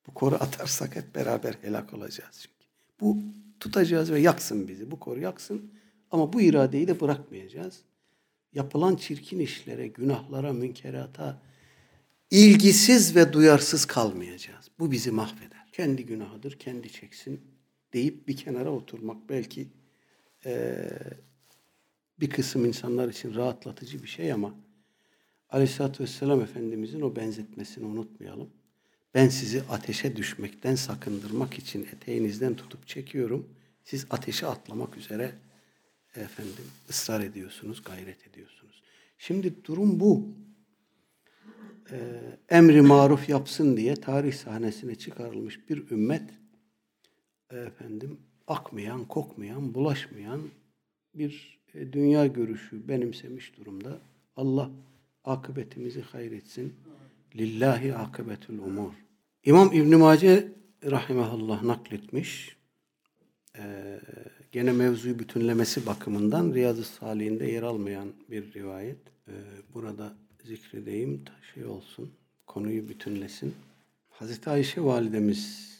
Bu 0.06 0.14
koru 0.14 0.34
atarsak 0.34 0.96
hep 0.96 1.14
beraber 1.14 1.54
helak 1.62 1.94
olacağız 1.94 2.40
çünkü. 2.40 2.66
Bu 3.00 3.18
tutacağız 3.60 4.12
ve 4.12 4.20
yaksın 4.20 4.68
bizi. 4.68 4.90
Bu 4.90 5.00
koru 5.00 5.20
yaksın 5.20 5.72
ama 6.10 6.32
bu 6.32 6.40
iradeyi 6.40 6.88
de 6.88 7.00
bırakmayacağız. 7.00 7.82
Yapılan 8.52 8.96
çirkin 8.96 9.38
işlere, 9.38 9.86
günahlara, 9.86 10.52
münkerata 10.52 11.42
ilgisiz 12.30 13.16
ve 13.16 13.32
duyarsız 13.32 13.84
kalmayacağız. 13.84 14.70
Bu 14.78 14.90
bizi 14.90 15.10
mahveder. 15.10 15.68
Kendi 15.72 16.06
günahıdır, 16.06 16.58
kendi 16.58 16.92
çeksin 16.92 17.40
deyip 17.92 18.28
bir 18.28 18.36
kenara 18.36 18.70
oturmak 18.70 19.28
belki 19.28 19.68
e, 20.44 20.88
bir 22.20 22.30
kısım 22.30 22.64
insanlar 22.64 23.08
için 23.08 23.34
rahatlatıcı 23.34 24.02
bir 24.02 24.08
şey 24.08 24.32
ama 24.32 24.54
Aleyhisselatü 25.50 26.02
Vesselam 26.02 26.40
Efendimizin 26.40 27.00
o 27.00 27.16
benzetmesini 27.16 27.84
unutmayalım. 27.84 28.50
Ben 29.14 29.28
sizi 29.28 29.62
ateşe 29.62 30.16
düşmekten 30.16 30.74
sakındırmak 30.74 31.58
için 31.58 31.88
eteğinizden 31.92 32.56
tutup 32.56 32.86
çekiyorum. 32.86 33.48
Siz 33.84 34.06
ateşe 34.10 34.46
atlamak 34.46 34.96
üzere 34.96 35.32
efendim 36.16 36.64
ısrar 36.90 37.20
ediyorsunuz, 37.20 37.82
gayret 37.84 38.26
ediyorsunuz. 38.26 38.82
Şimdi 39.18 39.64
durum 39.64 40.00
bu. 40.00 40.28
Ee, 41.90 42.20
emri 42.48 42.82
maruf 42.82 43.28
yapsın 43.28 43.76
diye 43.76 43.94
tarih 43.94 44.34
sahnesine 44.34 44.94
çıkarılmış 44.94 45.68
bir 45.68 45.90
ümmet 45.90 46.30
efendim 47.50 48.20
akmayan, 48.46 49.04
kokmayan, 49.04 49.74
bulaşmayan 49.74 50.40
bir 51.14 51.61
dünya 51.74 52.26
görüşü 52.26 52.88
benimsemiş 52.88 53.56
durumda. 53.56 53.98
Allah 54.36 54.70
akıbetimizi 55.24 56.00
hayretsin. 56.00 56.74
Lillahi 57.36 57.94
akıbetül 57.94 58.58
umur. 58.58 58.92
İmam 59.44 59.72
İbn 59.72 59.96
Mace 59.96 60.52
rahimahullah 60.90 61.62
nakletmiş. 61.62 62.56
Ee, 63.58 64.00
gene 64.52 64.72
mevzuyu 64.72 65.18
bütünlemesi 65.18 65.86
bakımından 65.86 66.54
Riyadı 66.54 66.84
Salih'inde 66.84 67.46
yer 67.46 67.62
almayan 67.62 68.08
bir 68.30 68.54
rivayet. 68.54 68.98
Ee, 69.28 69.32
burada 69.74 70.12
zikredeyim, 70.44 71.24
şey 71.54 71.64
olsun, 71.64 72.10
konuyu 72.46 72.88
bütünlesin. 72.88 73.54
Hazreti 74.10 74.50
Ayşe 74.50 74.84
validemiz 74.84 75.72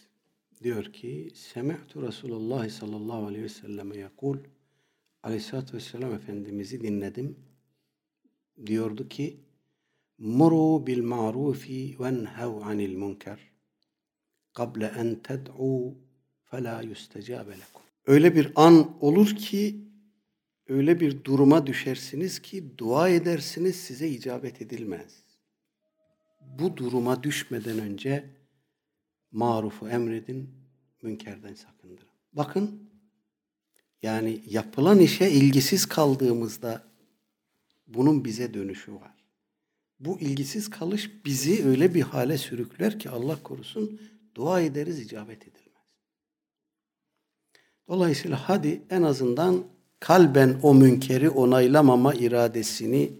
diyor 0.62 0.84
ki 0.84 1.28
Semi'tu 1.34 2.02
Resulullah 2.02 2.68
sallallahu 2.68 3.26
aleyhi 3.26 3.44
ve 3.44 3.48
selleme 3.48 3.96
yakul 3.96 4.38
Aleyhisselatü 5.22 5.76
Vesselam 5.76 6.14
Efendimiz'i 6.14 6.80
dinledim. 6.80 7.38
Diyordu 8.66 9.08
ki 9.08 9.40
Muru 10.18 10.86
bil 10.86 11.02
ma'rufi 11.02 11.96
venhev 12.00 12.52
anil 12.62 12.96
munker 12.96 13.38
kable 14.54 14.92
en 14.98 15.14
ted'u 15.14 15.94
fela 16.44 16.82
yustecabe 16.82 17.50
lekum. 17.50 17.82
Öyle 18.06 18.34
bir 18.34 18.52
an 18.56 18.96
olur 19.00 19.36
ki 19.36 19.84
öyle 20.68 21.00
bir 21.00 21.24
duruma 21.24 21.66
düşersiniz 21.66 22.42
ki 22.42 22.78
dua 22.78 23.08
edersiniz 23.08 23.76
size 23.76 24.08
icabet 24.08 24.62
edilmez. 24.62 25.24
Bu 26.40 26.76
duruma 26.76 27.22
düşmeden 27.22 27.78
önce 27.78 28.30
marufu 29.32 29.88
emredin, 29.88 30.50
münkerden 31.02 31.54
sakındırın. 31.54 32.08
Bakın 32.32 32.81
yani 34.02 34.40
yapılan 34.46 34.98
işe 34.98 35.30
ilgisiz 35.30 35.86
kaldığımızda 35.86 36.82
bunun 37.86 38.24
bize 38.24 38.54
dönüşü 38.54 38.94
var. 38.94 39.14
Bu 40.00 40.20
ilgisiz 40.20 40.70
kalış 40.70 41.10
bizi 41.24 41.66
öyle 41.66 41.94
bir 41.94 42.02
hale 42.02 42.38
sürükler 42.38 42.98
ki 42.98 43.10
Allah 43.10 43.42
korusun 43.42 44.00
dua 44.34 44.60
ederiz 44.60 45.00
icabet 45.00 45.42
edilmez. 45.42 45.62
Dolayısıyla 47.88 48.48
hadi 48.48 48.82
en 48.90 49.02
azından 49.02 49.64
kalben 50.00 50.58
o 50.62 50.74
münkeri 50.74 51.30
onaylamama 51.30 52.14
iradesini 52.14 53.12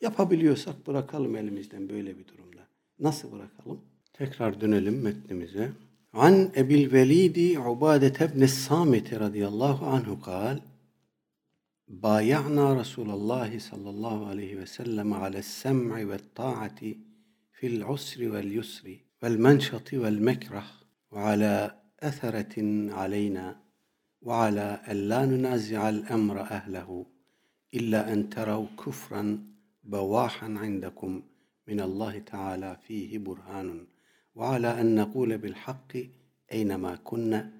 yapabiliyorsak 0.00 0.86
bırakalım 0.86 1.36
elimizden 1.36 1.88
böyle 1.88 2.18
bir 2.18 2.28
durumda. 2.28 2.60
Nasıl 2.98 3.32
bırakalım? 3.32 3.80
Tekrar 4.12 4.60
dönelim 4.60 5.02
metnimize. 5.02 5.72
An 6.14 6.52
Ebil 6.54 6.90
Velidi 6.90 7.56
Ubade 7.56 8.12
ibn 8.24 8.46
Samit 8.46 9.12
radıyallahu 9.12 9.86
anhu 9.86 10.20
kal 10.20 10.60
بايعنا 11.88 12.74
رسول 12.74 13.10
الله 13.10 13.58
صلى 13.58 13.90
الله 13.90 14.26
عليه 14.26 14.56
وسلم 14.56 15.14
على 15.14 15.38
السمع 15.38 16.04
والطاعة 16.04 16.80
في 17.52 17.66
العسر 17.66 18.28
واليسر 18.28 18.96
والمنشط 19.22 19.94
والمكره 19.94 20.64
وعلى 21.10 21.74
أثرة 22.02 22.54
علينا 22.92 23.56
وعلى 24.22 24.80
أن 24.90 24.96
لا 24.96 25.26
ننازع 25.26 25.88
الأمر 25.88 26.40
أهله 26.40 27.06
إلا 27.74 28.12
أن 28.12 28.30
تروا 28.30 28.66
كفرا 28.86 29.24
بواحا 29.84 30.46
عندكم 30.46 31.22
من 31.68 31.80
الله 31.80 32.18
تعالى 32.18 32.76
فيه 32.86 33.18
برهان 33.18 33.86
وعلى 34.35 34.81
أن 34.81 34.95
نقول 34.95 35.37
بالحق 35.37 35.97
أينما 36.51 36.95
كنا 36.95 37.51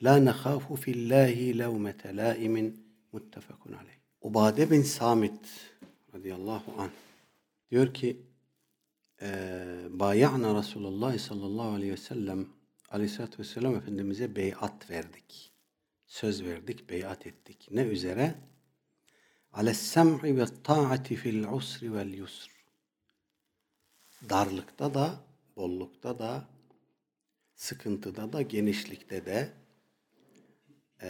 لا 0.00 0.18
نخاف 0.18 0.72
في 0.72 0.90
الله 0.90 1.52
لومة 1.52 2.02
لائم 2.04 2.74
متفق 3.12 3.62
عليه. 3.68 3.96
Ubade 4.20 4.70
bin 4.70 4.82
Samit 4.82 5.40
radıyallahu 6.14 6.72
anh 6.78 6.90
diyor 7.70 7.94
ki 7.94 8.16
e, 9.22 9.28
bayana 9.90 10.58
Resulullah 10.58 11.18
sallallahu 11.18 11.68
aleyhi 11.68 11.92
ve 11.92 11.96
sellem 11.96 12.46
aleyhissalatü 12.90 13.38
vesselam 13.38 13.76
Efendimiz'e 13.76 14.36
beyat 14.36 14.90
verdik. 14.90 15.52
Söz 16.06 16.44
verdik, 16.44 16.90
beyat 16.90 17.26
ettik. 17.26 17.68
Ne 17.70 17.82
üzere? 17.82 18.34
Ales 19.52 19.78
sem'i 19.78 20.36
ve 20.36 20.46
ta'ati 20.64 21.16
fil 21.16 21.44
usri 21.44 21.94
vel 21.94 22.14
yusr. 22.14 22.50
Darlıkta 24.30 24.94
da, 24.94 25.20
bollukta 25.61 26.19
da, 26.19 26.45
sıkıntıda 27.55 28.33
da, 28.33 28.41
genişlikte 28.41 29.25
de 29.25 29.49
e, 31.01 31.09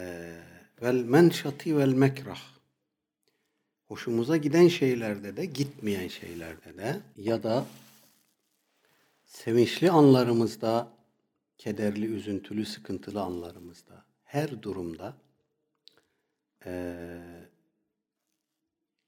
vel 0.81 1.03
menşati 1.03 1.77
vel 1.77 1.93
mekrah. 1.93 2.41
Hoşumuza 3.87 4.37
giden 4.37 4.67
şeylerde 4.67 5.37
de, 5.37 5.45
gitmeyen 5.45 6.07
şeylerde 6.07 6.77
de 6.77 6.99
ya 7.17 7.43
da 7.43 7.65
sevinçli 9.25 9.91
anlarımızda, 9.91 10.87
kederli, 11.57 12.05
üzüntülü, 12.05 12.65
sıkıntılı 12.65 13.21
anlarımızda, 13.21 14.05
her 14.23 14.61
durumda 14.63 15.13
e, 16.65 16.71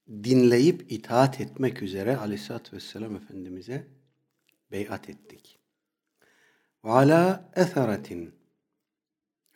dinleyip 0.09 0.91
itaat 0.91 1.41
etmek 1.41 1.81
üzere 1.81 2.17
Aleyhisselatü 2.17 2.75
Vesselam 2.75 3.15
Efendimiz'e 3.15 3.87
beyat 4.73 5.09
ettik. 5.09 5.59
Ve 6.85 6.89
ala 6.89 7.51
etheretin 7.55 8.35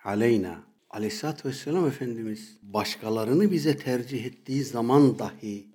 aleyna 0.03 0.63
Aleyhisselatü 0.89 1.49
Vesselam 1.49 1.88
Efendimiz 1.88 2.58
başkalarını 2.62 3.51
bize 3.51 3.77
tercih 3.77 4.25
ettiği 4.25 4.63
zaman 4.63 5.19
dahi 5.19 5.67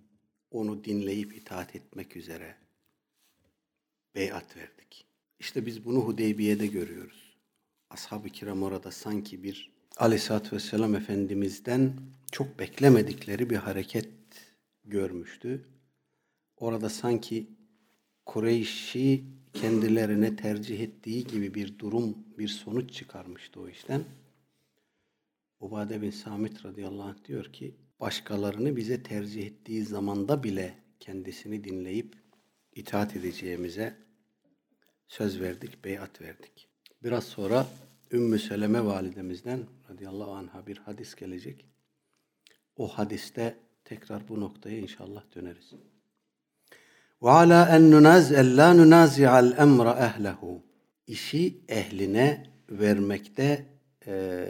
onu 0.51 0.85
dinleyip 0.85 1.37
itaat 1.37 1.77
etmek 1.77 2.17
üzere 2.17 2.57
beyat 4.15 4.57
verdik. 4.57 5.07
İşte 5.41 5.67
biz 5.67 5.85
bunu 5.85 5.99
Hudeybiye'de 5.99 6.67
görüyoruz. 6.67 7.37
Ashab-ı 7.91 8.29
kiram 8.29 8.63
orada 8.63 8.91
sanki 8.91 9.43
bir 9.43 9.73
Aleyhisselatü 9.97 10.57
Vesselam 10.57 10.95
Efendimiz'den 10.95 11.93
çok 12.33 12.59
beklemedikleri 12.59 13.51
bir 13.51 13.57
hareket 13.57 14.09
görmüştü. 14.85 15.65
Orada 16.57 16.89
sanki 16.89 17.47
Kureyş'i 18.27 19.25
kendilerine 19.53 20.37
tercih 20.37 20.81
ettiği 20.81 21.25
gibi 21.27 21.55
bir 21.55 21.79
durum, 21.79 22.19
bir 22.39 22.49
sonuç 22.49 22.93
çıkarmıştı 22.93 23.61
o 23.61 23.69
işten. 23.69 24.05
Ubade 25.61 26.03
bin 26.03 26.11
Samit 26.11 26.65
radıyallahu 26.65 27.09
anh 27.09 27.25
diyor 27.25 27.45
ki 27.45 27.77
başkalarını 28.01 28.77
bize 28.77 29.03
tercih 29.03 29.47
ettiği 29.47 29.85
zamanda 29.85 30.43
bile 30.43 30.75
kendisini 31.01 31.65
dinleyip 31.65 32.17
itaat 32.75 33.17
edeceğimize 33.17 33.97
söz 35.09 35.41
verdik, 35.41 35.85
beyat 35.85 36.21
verdik. 36.21 36.69
Biraz 37.03 37.25
sonra 37.25 37.67
Ümmü 38.13 38.39
Seleme 38.39 38.85
validemizden 38.85 39.67
radıyallahu 39.91 40.31
anh'a 40.31 40.67
bir 40.67 40.77
hadis 40.77 41.15
gelecek. 41.15 41.67
O 42.77 42.89
hadiste 42.89 43.59
tekrar 43.85 44.29
bu 44.29 44.41
noktaya 44.41 44.79
inşallah 44.79 45.25
döneriz. 45.35 45.73
Ala 47.23 47.77
en 47.77 47.91
nunaz 47.91 48.33
la 48.33 48.75
nunazi'al 48.75 49.59
emra 49.59 49.93
ehlehu. 50.07 50.63
İşi 51.07 51.59
ehline 51.69 52.47
vermekte 52.71 53.67
e, 54.07 54.47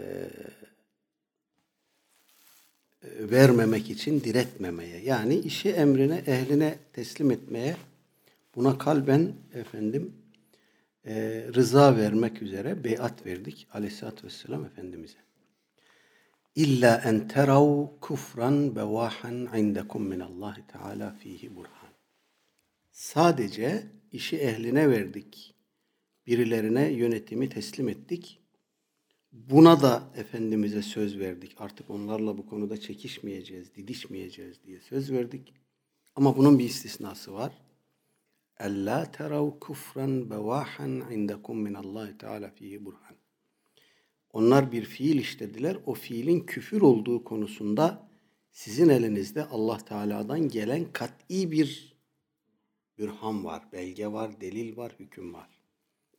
vermemek 3.19 3.89
için 3.89 4.21
diretmemeye. 4.21 5.03
Yani 5.03 5.35
işi 5.35 5.69
emrine, 5.69 6.23
ehline 6.27 6.75
teslim 6.93 7.31
etmeye, 7.31 7.75
buna 8.55 8.77
kalben 8.77 9.31
efendim 9.53 10.13
e, 11.05 11.45
rıza 11.55 11.97
vermek 11.97 12.41
üzere 12.41 12.83
beyat 12.83 13.25
verdik 13.25 13.67
aleyhissalatü 13.73 14.27
vesselam 14.27 14.65
Efendimiz'e. 14.65 15.17
İlla 16.55 17.01
en 17.05 17.27
terav 17.27 17.87
kufran 18.01 18.75
bevahan 18.75 19.49
indekum 19.57 20.03
minallahi 20.07 20.67
teala 20.67 21.11
fihi 21.11 21.55
burhan. 21.55 21.82
Sadece 22.93 23.83
işi 24.11 24.37
ehline 24.37 24.89
verdik. 24.89 25.55
Birilerine 26.27 26.91
yönetimi 26.91 27.49
teslim 27.49 27.89
ettik. 27.89 28.39
Buna 29.31 29.81
da 29.81 30.11
Efendimiz'e 30.15 30.81
söz 30.81 31.19
verdik. 31.19 31.55
Artık 31.57 31.89
onlarla 31.89 32.37
bu 32.37 32.45
konuda 32.45 32.79
çekişmeyeceğiz, 32.79 33.75
didişmeyeceğiz 33.75 34.63
diye 34.63 34.81
söz 34.81 35.11
verdik. 35.11 35.53
Ama 36.15 36.37
bunun 36.37 36.59
bir 36.59 36.63
istisnası 36.63 37.33
var. 37.33 37.61
Ella 38.59 39.11
terav 39.11 39.59
kufran 39.59 40.29
bevahan 40.29 41.11
indekum 41.11 41.61
min 41.61 41.73
Allah 41.73 42.17
Teala 42.17 42.49
fihi 42.49 42.85
burhan. 42.85 43.15
Onlar 44.33 44.71
bir 44.71 44.85
fiil 44.85 45.19
işlediler. 45.19 45.77
O 45.85 45.93
fiilin 45.93 46.39
küfür 46.39 46.81
olduğu 46.81 47.23
konusunda 47.23 48.09
sizin 48.51 48.89
elinizde 48.89 49.45
Allah 49.45 49.77
Teala'dan 49.77 50.49
gelen 50.49 50.93
kat'i 50.93 51.51
bir 51.51 51.92
bürhan 52.97 53.45
var, 53.45 53.63
belge 53.73 54.07
var, 54.07 54.41
delil 54.41 54.77
var, 54.77 54.95
hüküm 54.99 55.33
var. 55.33 55.49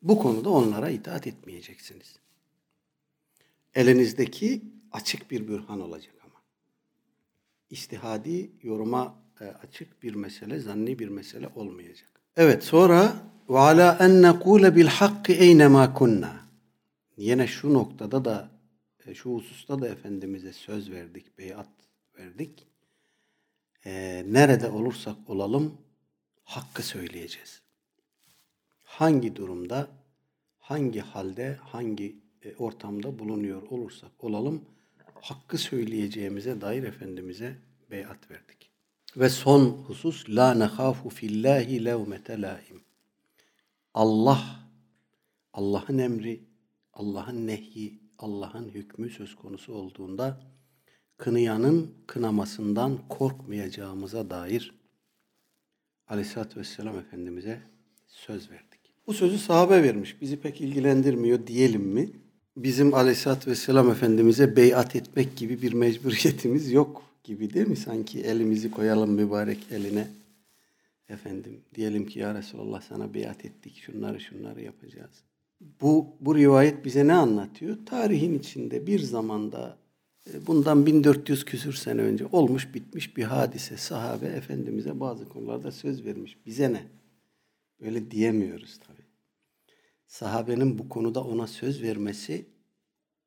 Bu 0.03 0.19
konuda 0.19 0.51
onlara 0.51 0.91
itaat 0.91 1.27
etmeyeceksiniz. 1.27 2.17
Elinizdeki 3.75 4.63
açık 4.93 5.31
bir 5.31 5.49
bürhan 5.49 5.81
olacak 5.81 6.15
ama. 6.25 6.43
İstihadi 7.71 8.51
yoruma 8.63 9.15
e, 9.41 9.45
açık 9.45 10.03
bir 10.03 10.15
mesele, 10.15 10.59
zanni 10.59 10.99
bir 10.99 11.09
mesele 11.09 11.49
olmayacak. 11.55 12.21
Evet 12.37 12.65
sonra 12.65 13.13
ve 13.49 13.59
ala 13.59 13.99
en 14.01 14.23
nekule 14.23 14.77
bil 14.77 14.87
hakki 14.87 15.33
eynema 15.33 15.95
kunna. 15.95 16.45
Yine 17.17 17.47
şu 17.47 17.75
noktada 17.75 18.25
da 18.25 18.51
e, 19.07 19.15
şu 19.15 19.31
hususta 19.31 19.81
da 19.81 19.89
Efendimiz'e 19.89 20.53
söz 20.53 20.91
verdik, 20.91 21.39
beyat 21.39 21.69
verdik. 22.19 22.67
Ee, 23.87 24.25
nerede 24.29 24.71
olursak 24.71 25.17
olalım 25.27 25.79
hakkı 26.45 26.83
söyleyeceğiz. 26.83 27.63
Hangi 28.83 29.37
durumda, 29.37 29.89
hangi 30.59 31.01
halde, 31.01 31.59
hangi 31.63 32.17
e, 32.43 32.55
ortamda 32.57 33.19
bulunuyor 33.19 33.63
olursak 33.63 34.25
olalım 34.25 34.65
hakkı 35.25 35.59
söyleyeceğimize 35.59 36.61
dair 36.61 36.83
Efendimiz'e 36.83 37.57
beyat 37.91 38.31
verdik. 38.31 38.71
Ve 39.17 39.29
son 39.29 39.69
husus 39.69 40.29
la 40.29 40.55
nehafu 40.55 41.09
fillahi 41.09 41.85
levmete 41.85 42.41
laim. 42.41 42.85
Allah 43.95 44.65
Allah'ın 45.53 45.99
emri, 45.99 46.45
Allah'ın 46.93 47.47
nehyi, 47.47 48.01
Allah'ın 48.19 48.69
hükmü 48.69 49.11
söz 49.11 49.35
konusu 49.37 49.73
olduğunda 49.73 50.41
kınayanın 51.17 51.95
kınamasından 52.07 52.99
korkmayacağımıza 53.09 54.31
dair 54.31 54.75
Aleyhisselatü 56.09 56.61
Vesselam 56.61 56.99
Efendimiz'e 56.99 57.61
söz 58.07 58.51
verdik. 58.51 58.81
Bu 59.07 59.12
sözü 59.12 59.38
sahabe 59.38 59.83
vermiş. 59.83 60.21
Bizi 60.21 60.37
pek 60.37 60.61
ilgilendirmiyor 60.61 61.47
diyelim 61.47 61.83
mi? 61.83 62.11
Bizim 62.57 62.95
Aleyhisselatü 62.95 63.51
Vesselam 63.51 63.90
Efendimiz'e 63.90 64.57
beyat 64.57 64.97
etmek 64.97 65.37
gibi 65.37 65.62
bir 65.62 65.73
mecburiyetimiz 65.73 66.73
yok 66.73 67.03
gibi 67.25 67.55
değil 67.55 67.69
mi? 67.69 67.77
Sanki 67.77 68.21
elimizi 68.21 68.71
koyalım 68.71 69.11
mübarek 69.11 69.59
eline. 69.71 70.09
Efendim 71.09 71.61
diyelim 71.75 72.07
ki 72.07 72.19
ya 72.19 72.35
Resulallah 72.35 72.81
sana 72.81 73.14
beyat 73.14 73.45
ettik 73.45 73.77
şunları 73.77 74.21
şunları 74.21 74.62
yapacağız. 74.62 75.25
Bu, 75.81 76.17
bu 76.21 76.37
rivayet 76.37 76.85
bize 76.85 77.07
ne 77.07 77.12
anlatıyor? 77.12 77.77
Tarihin 77.87 78.38
içinde 78.38 78.87
bir 78.87 78.99
zamanda 78.99 79.79
bundan 80.47 80.87
1400 80.87 81.45
küsür 81.45 81.73
sene 81.73 82.01
önce 82.01 82.27
olmuş 82.27 82.75
bitmiş 82.75 83.17
bir 83.17 83.25
hadise. 83.25 83.77
Sahabe 83.77 84.27
Efendimiz'e 84.27 85.01
bazı 85.01 85.29
konularda 85.29 85.73
söz 85.73 86.05
vermiş. 86.05 86.39
Bize 86.47 86.73
ne? 86.73 86.87
Böyle 87.81 88.11
diyemiyoruz 88.11 88.79
tabi. 88.79 89.01
Sahabenin 90.07 90.79
bu 90.79 90.88
konuda 90.88 91.25
ona 91.25 91.46
söz 91.46 91.83
vermesi 91.83 92.46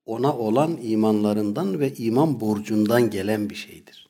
ona 0.05 0.37
olan 0.37 0.79
imanlarından 0.81 1.79
ve 1.79 1.93
iman 1.93 2.39
borcundan 2.39 3.09
gelen 3.09 3.49
bir 3.49 3.55
şeydir. 3.55 4.09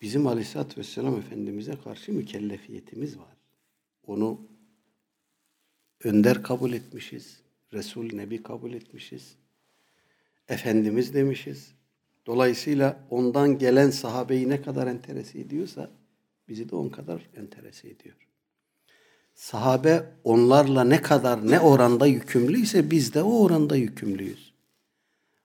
Bizim 0.00 0.26
Aleyhisselatü 0.26 0.80
Vesselam 0.80 1.18
Efendimiz'e 1.18 1.78
karşı 1.84 2.12
mükellefiyetimiz 2.12 3.18
var. 3.18 3.36
Onu 4.06 4.40
önder 6.04 6.42
kabul 6.42 6.72
etmişiz. 6.72 7.40
Resul 7.72 8.12
Nebi 8.12 8.42
kabul 8.42 8.72
etmişiz. 8.72 9.36
Efendimiz 10.48 11.14
demişiz. 11.14 11.72
Dolayısıyla 12.26 13.00
ondan 13.10 13.58
gelen 13.58 13.90
sahabeyi 13.90 14.48
ne 14.48 14.62
kadar 14.62 14.86
enterese 14.86 15.40
ediyorsa 15.40 15.90
bizi 16.48 16.70
de 16.70 16.76
on 16.76 16.88
kadar 16.88 17.30
enterese 17.36 17.88
ediyor. 17.88 18.16
Sahabe 19.34 20.06
onlarla 20.24 20.84
ne 20.84 21.02
kadar 21.02 21.50
ne 21.50 21.60
oranda 21.60 22.06
yükümlüyse 22.06 22.90
biz 22.90 23.14
de 23.14 23.22
o 23.22 23.42
oranda 23.42 23.76
yükümlüyüz. 23.76 24.52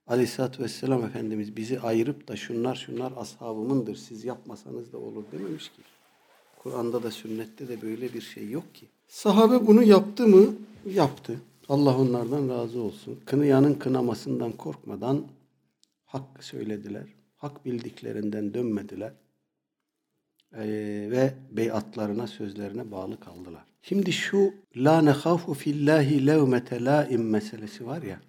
Aleyhisselatü 0.08 0.64
Vesselam 0.64 1.04
Efendimiz 1.04 1.56
bizi 1.56 1.80
ayırıp 1.80 2.28
da 2.28 2.36
şunlar 2.36 2.76
şunlar 2.76 3.14
ashabımındır 3.18 3.95
siz 3.95 4.26
yapmasanız 4.26 4.93
da 4.93 4.97
olur 4.97 5.24
dememiş 5.32 5.70
ki. 5.70 5.82
Kur'an'da 6.60 7.04
da 7.04 7.12
sünnette 7.12 7.68
de 7.68 7.82
böyle 7.82 8.14
bir 8.14 8.22
şey 8.22 8.49
yok 8.49 8.76
ki. 8.76 8.86
Sahabe 9.08 9.68
bunu 9.68 9.84
yaptı 9.84 10.28
mı? 10.28 10.56
Yaptı. 10.86 11.39
Allah 11.70 11.97
onlardan 11.97 12.49
razı 12.49 12.82
olsun. 12.82 13.20
Kınayanın 13.26 13.74
kınamasından 13.74 14.51
korkmadan 14.51 15.28
hak 16.05 16.43
söylediler. 16.43 17.07
Hak 17.36 17.66
bildiklerinden 17.66 18.53
dönmediler. 18.53 19.14
Ee, 20.55 21.07
ve 21.12 21.34
beyatlarına, 21.51 22.28
sözlerine 22.28 22.91
bağlı 22.91 23.20
kaldılar. 23.20 23.64
Şimdi 23.82 24.12
şu 24.12 24.53
la 24.76 25.01
nehafu 25.01 25.53
fillahi 25.53 26.28
levmete 26.28 26.84
laim 26.84 27.30
meselesi 27.30 27.88
var 27.88 28.01
ya, 28.01 28.22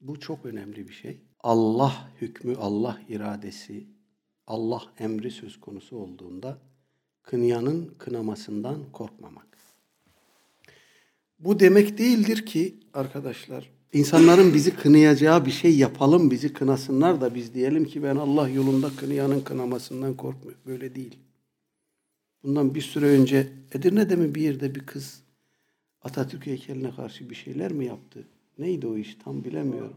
bu 0.00 0.20
çok 0.20 0.46
önemli 0.46 0.88
bir 0.88 0.92
şey. 0.92 1.20
Allah 1.40 2.10
hükmü, 2.20 2.56
Allah 2.56 3.00
iradesi, 3.08 3.86
Allah 4.46 4.82
emri 4.98 5.30
söz 5.30 5.60
konusu 5.60 5.96
olduğunda 5.96 6.58
kınayanın 7.22 7.94
kınamasından 7.98 8.92
korkmamak. 8.92 9.51
Bu 11.44 11.60
demek 11.60 11.98
değildir 11.98 12.46
ki 12.46 12.74
arkadaşlar 12.94 13.70
insanların 13.92 14.54
bizi 14.54 14.76
kınayacağı 14.76 15.46
bir 15.46 15.50
şey 15.50 15.76
yapalım 15.76 16.30
bizi 16.30 16.52
kınasınlar 16.52 17.20
da 17.20 17.34
biz 17.34 17.54
diyelim 17.54 17.84
ki 17.84 18.02
ben 18.02 18.16
Allah 18.16 18.48
yolunda 18.48 18.90
kınayanın 18.96 19.40
kınamasından 19.40 20.16
korkmuyorum. 20.16 20.60
Böyle 20.66 20.94
değil. 20.94 21.18
Bundan 22.42 22.74
bir 22.74 22.80
süre 22.80 23.06
önce 23.06 23.48
Edirne'de 23.72 24.16
mi 24.16 24.34
bir 24.34 24.42
yerde 24.42 24.74
bir 24.74 24.86
kız 24.86 25.22
Atatürk 26.02 26.46
heykeline 26.46 26.94
karşı 26.96 27.30
bir 27.30 27.34
şeyler 27.34 27.72
mi 27.72 27.84
yaptı? 27.84 28.24
Neydi 28.58 28.86
o 28.86 28.96
iş 28.96 29.18
tam 29.24 29.44
bilemiyorum. 29.44 29.96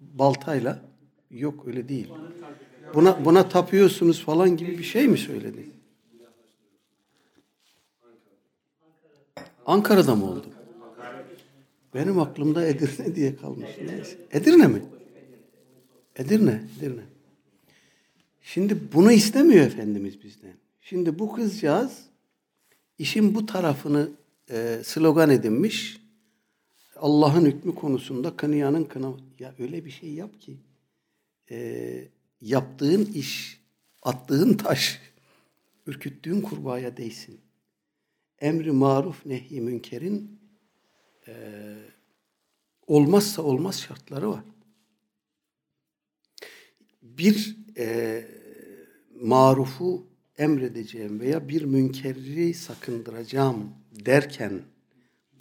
Baltayla. 0.00 0.84
Yok 1.30 1.66
öyle 1.66 1.88
değil. 1.88 2.08
Buna 2.94 3.24
buna 3.24 3.48
tapıyorsunuz 3.48 4.24
falan 4.24 4.56
gibi 4.56 4.78
bir 4.78 4.84
şey 4.84 5.08
mi 5.08 5.18
söyledi? 5.18 5.75
Ankara'da 9.66 10.14
mı 10.14 10.30
oldu? 10.30 10.46
Benim 11.94 12.18
aklımda 12.18 12.66
Edirne 12.66 13.14
diye 13.14 13.36
kalmış. 13.36 13.70
Neyse. 13.86 14.18
Edirne 14.30 14.66
mi? 14.66 14.82
Edirne, 16.16 16.62
Edirne. 16.78 17.02
Şimdi 18.42 18.78
bunu 18.92 19.12
istemiyor 19.12 19.66
Efendimiz 19.66 20.22
bizden. 20.22 20.54
Şimdi 20.80 21.18
bu 21.18 21.32
kızcağız 21.32 22.06
işin 22.98 23.34
bu 23.34 23.46
tarafını 23.46 24.10
e, 24.50 24.80
slogan 24.84 25.30
edinmiş. 25.30 26.00
Allah'ın 26.96 27.44
hükmü 27.44 27.74
konusunda 27.74 28.36
kınayanın 28.36 28.84
kına... 28.84 29.12
Ya 29.38 29.54
öyle 29.58 29.84
bir 29.84 29.90
şey 29.90 30.12
yap 30.12 30.40
ki 30.40 30.56
e, 31.50 32.08
yaptığın 32.40 33.04
iş, 33.04 33.60
attığın 34.02 34.54
taş, 34.54 35.00
ürküttüğün 35.86 36.40
kurbağaya 36.40 36.96
değsin. 36.96 37.40
Emri 38.40 38.72
maruf 38.72 39.26
nehi 39.26 39.60
münkerin 39.60 40.40
e, 41.28 41.32
olmazsa 42.86 43.42
olmaz 43.42 43.80
şartları 43.80 44.30
var. 44.30 44.44
Bir 47.02 47.56
e, 47.76 48.24
marufu 49.20 50.06
emredeceğim 50.38 51.20
veya 51.20 51.48
bir 51.48 51.62
münkerri 51.64 52.54
sakındıracağım 52.54 53.74
derken 54.04 54.62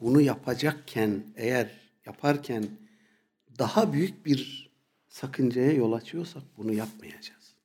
bunu 0.02 0.22
yapacakken 0.22 1.24
eğer 1.36 1.72
yaparken 2.06 2.68
daha 3.60 3.94
büyük 3.94 4.26
bir 4.26 4.72
sakıncaya 5.08 5.72
yol 5.72 5.94
açıyorsak 5.94 6.44
bunu 6.58 6.74
yapmayacağız. 6.74 7.56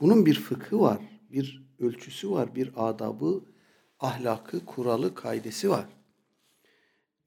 Bunun 0.00 0.26
bir 0.26 0.34
fıkhı 0.34 0.80
var, 0.80 1.00
bir 1.32 1.62
ölçüsü 1.78 2.30
var, 2.30 2.54
bir 2.54 2.70
adabı, 2.76 3.44
ahlakı, 4.00 4.64
kuralı, 4.66 5.14
kaidesi 5.14 5.70
var. 5.70 5.86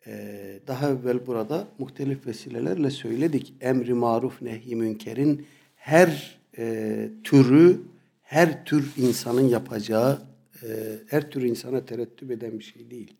Ee, 0.07 0.59
daha 0.67 0.89
evvel 0.89 1.27
burada 1.27 1.67
muhtelif 1.79 2.27
vesilelerle 2.27 2.89
söyledik. 2.89 3.53
Emri 3.61 3.93
maruf 3.93 4.41
nehi 4.41 4.75
münkerin 4.75 5.45
her 5.75 6.39
e, 6.57 7.09
türü, 7.23 7.81
her 8.21 8.65
tür 8.65 8.93
insanın 8.97 9.47
yapacağı, 9.47 10.21
e, 10.63 10.67
her 11.07 11.31
tür 11.31 11.41
insana 11.41 11.85
terettüp 11.85 12.31
eden 12.31 12.59
bir 12.59 12.63
şey 12.63 12.91
değil. 12.91 13.13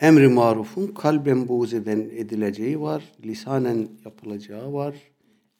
Emri 0.00 0.28
marufun 0.28 0.86
kalben 0.86 1.48
buğz 1.48 1.74
eden 1.74 2.00
edileceği 2.00 2.80
var, 2.80 3.04
lisanen 3.24 3.88
yapılacağı 4.04 4.72
var, 4.72 4.94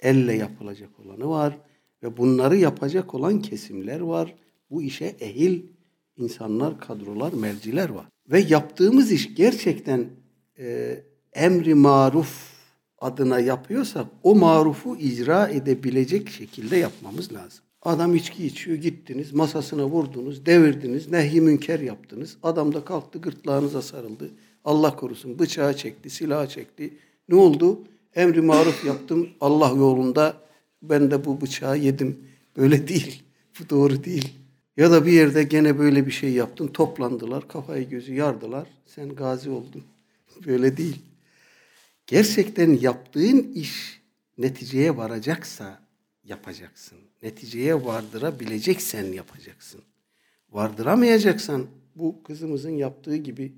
elle 0.00 0.32
yapılacak 0.32 0.90
olanı 1.04 1.28
var 1.28 1.58
ve 2.02 2.16
bunları 2.16 2.56
yapacak 2.56 3.14
olan 3.14 3.42
kesimler 3.42 4.00
var. 4.00 4.34
Bu 4.70 4.82
işe 4.82 5.04
ehil 5.04 5.62
insanlar, 6.20 6.80
kadrolar, 6.80 7.32
merciler 7.32 7.88
var. 7.88 8.06
Ve 8.30 8.40
yaptığımız 8.40 9.12
iş 9.12 9.34
gerçekten 9.34 10.06
e, 10.58 10.96
emri 11.32 11.74
maruf 11.74 12.50
adına 12.98 13.40
yapıyorsak 13.40 14.06
o 14.22 14.34
marufu 14.34 14.96
icra 14.96 15.48
edebilecek 15.48 16.28
şekilde 16.28 16.76
yapmamız 16.76 17.32
lazım. 17.32 17.64
Adam 17.82 18.14
içki 18.14 18.46
içiyor 18.46 18.76
gittiniz 18.76 19.32
masasına 19.32 19.86
vurdunuz 19.86 20.46
devirdiniz 20.46 21.08
nehy 21.10 21.40
münker 21.40 21.80
yaptınız. 21.80 22.36
Adam 22.42 22.74
da 22.74 22.84
kalktı 22.84 23.18
gırtlağınıza 23.18 23.82
sarıldı. 23.82 24.30
Allah 24.64 24.96
korusun 24.96 25.38
bıçağı 25.38 25.76
çekti 25.76 26.10
silahı 26.10 26.48
çekti. 26.48 26.94
Ne 27.28 27.34
oldu? 27.34 27.84
Emri 28.14 28.40
maruf 28.40 28.84
yaptım 28.84 29.28
Allah 29.40 29.68
yolunda 29.68 30.36
ben 30.82 31.10
de 31.10 31.24
bu 31.24 31.40
bıçağı 31.40 31.78
yedim. 31.78 32.18
Böyle 32.56 32.88
değil. 32.88 33.22
Bu 33.60 33.70
doğru 33.70 34.04
değil. 34.04 34.28
Ya 34.80 34.90
da 34.90 35.06
bir 35.06 35.12
yerde 35.12 35.42
gene 35.42 35.78
böyle 35.78 36.06
bir 36.06 36.10
şey 36.10 36.32
yaptın 36.32 36.66
toplandılar 36.66 37.48
kafayı 37.48 37.88
gözü 37.88 38.14
yardılar 38.14 38.68
sen 38.86 39.14
gazi 39.14 39.50
oldun. 39.50 39.82
Böyle 40.46 40.76
değil. 40.76 41.02
Gerçekten 42.06 42.78
yaptığın 42.80 43.52
iş 43.54 44.00
neticeye 44.38 44.96
varacaksa 44.96 45.80
yapacaksın. 46.24 46.98
Neticeye 47.22 47.84
vardırabileceksen 47.84 49.04
yapacaksın. 49.04 49.80
Vardıramayacaksan 50.50 51.66
bu 51.94 52.22
kızımızın 52.22 52.76
yaptığı 52.76 53.16
gibi 53.16 53.52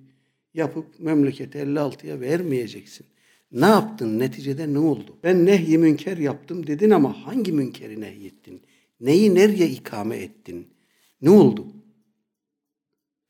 yapıp 0.55 1.01
memleketi 1.01 1.59
56'ya 1.59 2.21
vermeyeceksin. 2.21 3.07
Ne 3.53 3.67
yaptın? 3.67 4.19
Neticede 4.19 4.73
ne 4.73 4.79
oldu? 4.79 5.17
Ben 5.25 5.47
nehy 5.47 5.79
münker 5.79 6.17
yaptım 6.17 6.67
dedin 6.67 6.91
ama 6.91 7.27
hangi 7.27 7.53
münkeri 7.53 8.01
nehyettin? 8.01 8.63
Neyi 9.01 9.35
nereye 9.35 9.69
ikame 9.69 10.17
ettin? 10.17 10.72
Ne 11.23 11.31
oldu? 11.31 11.67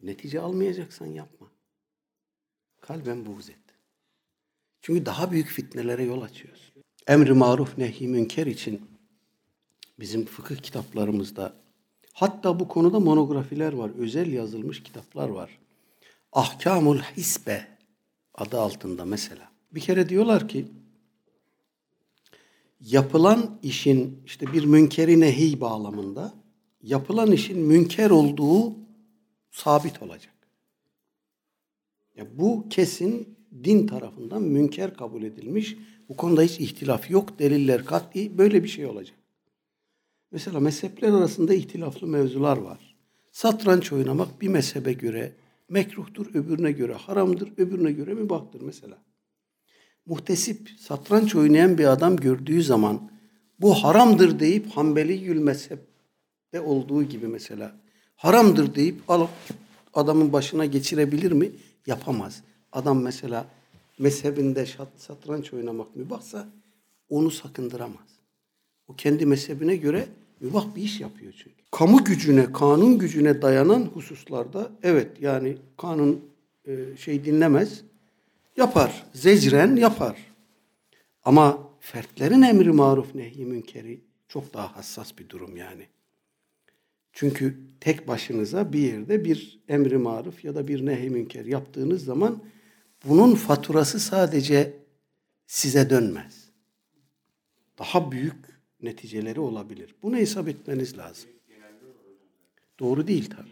Netice 0.03 0.41
almayacaksan 0.41 1.07
yapma. 1.07 1.47
Kalben 2.81 3.27
buğz 3.27 3.51
et. 3.51 3.57
Çünkü 4.81 5.07
daha 5.07 5.31
büyük 5.31 5.49
fitnelere 5.49 6.05
yol 6.05 6.23
açıyoruz. 6.23 6.73
Emri 7.07 7.33
maruf 7.33 7.79
nehi 7.79 8.09
münker 8.09 8.47
için 8.47 8.81
bizim 9.99 10.25
fıkıh 10.25 10.57
kitaplarımızda 10.57 11.55
hatta 12.13 12.61
bu 12.61 12.69
konuda 12.69 13.01
monografiler 13.01 13.73
var. 13.73 13.91
Özel 13.99 14.33
yazılmış 14.33 14.83
kitaplar 14.83 15.29
var. 15.29 15.59
Ahkamul 16.33 16.99
hisbe 16.99 17.69
adı 18.35 18.61
altında 18.61 19.05
mesela. 19.05 19.53
Bir 19.73 19.81
kere 19.81 20.09
diyorlar 20.09 20.49
ki 20.49 20.69
yapılan 22.81 23.59
işin 23.63 24.23
işte 24.27 24.53
bir 24.53 24.65
münkeri 24.65 25.21
nehi 25.21 25.61
bağlamında 25.61 26.42
yapılan 26.83 27.33
işin 27.33 27.59
münker 27.59 28.11
olduğu 28.11 28.75
sabit 29.51 30.03
olacak. 30.03 30.33
Ya 32.17 32.27
bu 32.39 32.69
kesin 32.69 33.37
din 33.65 33.87
tarafından 33.87 34.43
münker 34.43 34.95
kabul 34.95 35.23
edilmiş. 35.23 35.77
Bu 36.09 36.17
konuda 36.17 36.43
hiç 36.43 36.61
ihtilaf 36.61 37.11
yok. 37.11 37.39
Deliller 37.39 37.85
kat'i 37.85 38.39
böyle 38.39 38.63
bir 38.63 38.69
şey 38.69 38.87
olacak. 38.87 39.17
Mesela 40.31 40.61
mezhepler 40.61 41.13
arasında 41.13 41.55
ihtilaflı 41.55 42.07
mevzular 42.07 42.57
var. 42.57 42.97
Satranç 43.33 43.93
oynamak 43.93 44.41
bir 44.41 44.49
mezhebe 44.49 44.93
göre 44.93 45.33
mekruhtur, 45.69 46.35
öbürüne 46.35 46.73
göre 46.73 46.93
haramdır, 46.93 47.53
öbürüne 47.57 47.93
göre 47.93 48.15
mübahtır 48.15 48.61
mesela. 48.61 48.99
Muhtesip 50.07 50.71
satranç 50.79 51.35
oynayan 51.35 51.79
bir 51.79 51.85
adam 51.85 52.17
gördüğü 52.17 52.63
zaman 52.63 53.11
bu 53.61 53.75
haramdır 53.75 54.41
deyip 54.41 54.67
Hanbeli 54.71 55.13
Yül 55.13 55.41
mezhepte 56.53 56.61
olduğu 56.61 57.03
gibi 57.03 57.27
mesela 57.27 57.73
haramdır 58.17 58.75
deyip 58.75 59.11
alıp 59.11 59.31
adamın 59.95 60.33
başına 60.33 60.67
geçirebilir 60.67 61.33
mi? 61.33 61.51
Yapamaz. 61.87 62.43
Adam 62.73 63.03
mesela 63.03 63.47
mezhebinde 63.99 64.67
satranç 64.97 65.53
oynamak 65.53 65.97
mübahsa 65.97 66.49
onu 67.09 67.31
sakındıramaz. 67.31 68.09
O 68.89 68.95
kendi 68.97 69.27
mezhebine 69.27 69.77
göre 69.77 70.07
mübah 70.41 70.77
bir 70.77 70.83
iş 70.83 71.01
yapıyor 71.01 71.33
çünkü. 71.33 71.63
Kamu 71.71 72.05
gücüne, 72.05 72.53
kanun 72.53 72.99
gücüne 72.99 73.43
dayanan 73.43 73.91
hususlarda 73.95 74.71
evet 74.83 75.21
yani 75.21 75.57
kanun 75.77 76.21
e, 76.65 76.97
şey 76.97 77.25
dinlemez. 77.25 77.83
Yapar. 78.57 79.07
Zecren 79.15 79.77
yapar. 79.77 80.17
Ama 81.25 81.59
fertlerin 81.81 82.43
emri 82.43 82.73
maruf 82.73 83.15
nehi 83.15 83.45
münkeri 83.45 84.01
çok 84.29 84.55
daha 84.55 84.77
hassas 84.77 85.19
bir 85.19 85.29
durum 85.29 85.57
yani. 85.57 85.87
Çünkü 87.13 87.59
tek 87.81 88.09
başınıza 88.09 88.73
bir 88.73 88.79
yerde 88.79 89.25
bir 89.25 89.61
emri 89.69 89.99
maruf 89.99 90.45
ya 90.45 90.55
da 90.55 90.69
bir 90.69 90.87
nehi 90.87 91.11
münker 91.11 91.45
yaptığınız 91.45 92.05
zaman 92.05 92.43
bunun 93.09 93.35
faturası 93.35 94.01
sadece 94.01 94.77
size 95.47 95.91
dönmez. 95.91 96.49
Daha 97.79 98.13
büyük 98.13 98.35
neticeleri 98.83 99.41
olabilir. 99.41 99.95
Bunu 100.03 100.17
hesap 100.17 100.49
etmeniz 100.49 100.99
lazım. 100.99 101.31
Doğru 102.79 103.07
değil 103.07 103.31
tabi. 103.31 103.49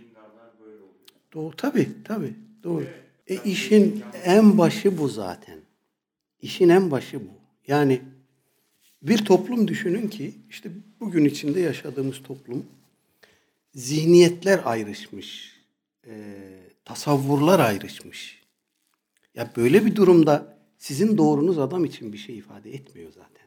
Doğru 1.32 1.56
tabi 1.56 1.88
tabi 2.04 2.34
doğru. 2.64 2.84
E 3.26 3.36
işin 3.44 4.02
en 4.24 4.58
başı 4.58 4.98
bu 4.98 5.08
zaten. 5.08 5.58
İşin 6.42 6.68
en 6.68 6.90
başı 6.90 7.20
bu. 7.20 7.32
Yani 7.66 8.02
bir 9.02 9.24
toplum 9.24 9.68
düşünün 9.68 10.08
ki 10.08 10.34
işte 10.50 10.70
bugün 11.00 11.24
içinde 11.24 11.60
yaşadığımız 11.60 12.22
toplum 12.22 12.66
zihniyetler 13.74 14.60
ayrışmış, 14.64 15.56
e, 16.06 16.12
tasavvurlar 16.84 17.60
ayrışmış. 17.60 18.42
Ya 19.34 19.52
böyle 19.56 19.86
bir 19.86 19.96
durumda 19.96 20.58
sizin 20.78 21.18
doğrunuz 21.18 21.58
adam 21.58 21.84
için 21.84 22.12
bir 22.12 22.18
şey 22.18 22.38
ifade 22.38 22.74
etmiyor 22.74 23.12
zaten. 23.12 23.46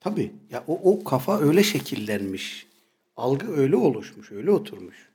Tabii 0.00 0.32
ya 0.50 0.64
o, 0.66 0.92
o 0.92 1.04
kafa 1.04 1.40
öyle 1.40 1.62
şekillenmiş. 1.62 2.66
Algı 3.16 3.52
öyle 3.52 3.76
oluşmuş, 3.76 4.32
öyle 4.32 4.50
oturmuş. 4.50 5.10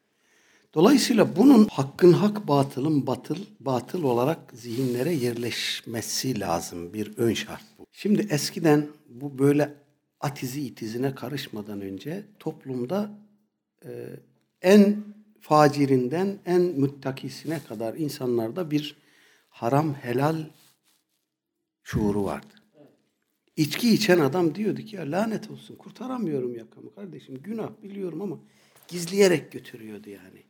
Dolayısıyla 0.73 1.35
bunun 1.35 1.67
hakkın 1.67 2.13
hak, 2.13 2.47
batılın 2.47 3.07
batıl, 3.07 3.37
batıl 3.59 4.03
olarak 4.03 4.39
zihinlere 4.53 5.13
yerleşmesi 5.13 6.39
lazım. 6.39 6.93
Bir 6.93 7.17
ön 7.17 7.33
şart 7.33 7.63
bu. 7.79 7.85
Şimdi 7.91 8.27
eskiden 8.29 8.87
bu 9.09 9.39
böyle 9.39 9.73
atizi 10.19 10.61
itizine 10.61 11.15
karışmadan 11.15 11.81
önce 11.81 12.23
toplumda 12.39 13.11
en 14.61 15.03
facirinden 15.41 16.39
en 16.45 16.61
müttakisine 16.61 17.59
kadar 17.67 17.93
insanlarda 17.93 18.71
bir 18.71 18.95
haram 19.49 19.93
helal 19.93 20.45
şuuru 21.83 22.23
vardı. 22.23 22.53
İçki 23.55 23.93
içen 23.93 24.19
adam 24.19 24.55
diyordu 24.55 24.81
ki 24.81 24.95
ya 24.95 25.11
lanet 25.11 25.51
olsun 25.51 25.75
kurtaramıyorum 25.75 26.55
yakamı 26.55 26.95
kardeşim 26.95 27.41
günah 27.43 27.69
biliyorum 27.83 28.21
ama 28.21 28.39
gizleyerek 28.87 29.51
götürüyordu 29.51 30.09
yani. 30.09 30.43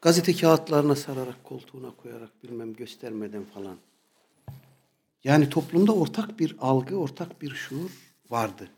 Gazete 0.00 0.36
kağıtlarına 0.36 0.96
sararak 0.96 1.44
koltuğuna 1.44 1.90
koyarak 1.90 2.44
bilmem 2.44 2.74
göstermeden 2.74 3.44
falan. 3.44 3.76
Yani 5.24 5.48
toplumda 5.48 5.94
ortak 5.94 6.38
bir 6.38 6.56
algı, 6.60 6.96
ortak 6.96 7.42
bir 7.42 7.50
şuur 7.50 7.90
vardı. 8.30 8.70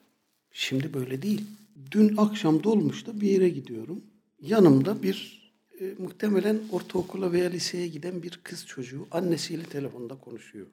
Şimdi 0.53 0.95
böyle 0.95 1.23
değil. 1.23 1.47
Dün 1.91 2.17
akşam 2.17 2.65
dolmuşta 2.65 3.21
bir 3.21 3.31
yere 3.31 3.49
gidiyorum. 3.49 4.05
Yanımda 4.41 5.03
bir 5.03 5.43
e, 5.81 5.95
muhtemelen 5.99 6.61
ortaokula 6.73 7.33
veya 7.33 7.51
liseye 7.51 7.89
giden 7.89 8.23
bir 8.23 8.41
kız 8.43 8.67
çocuğu 8.67 9.09
annesiyle 9.11 9.63
telefonda 9.63 10.19
konuşuyor. 10.19 10.67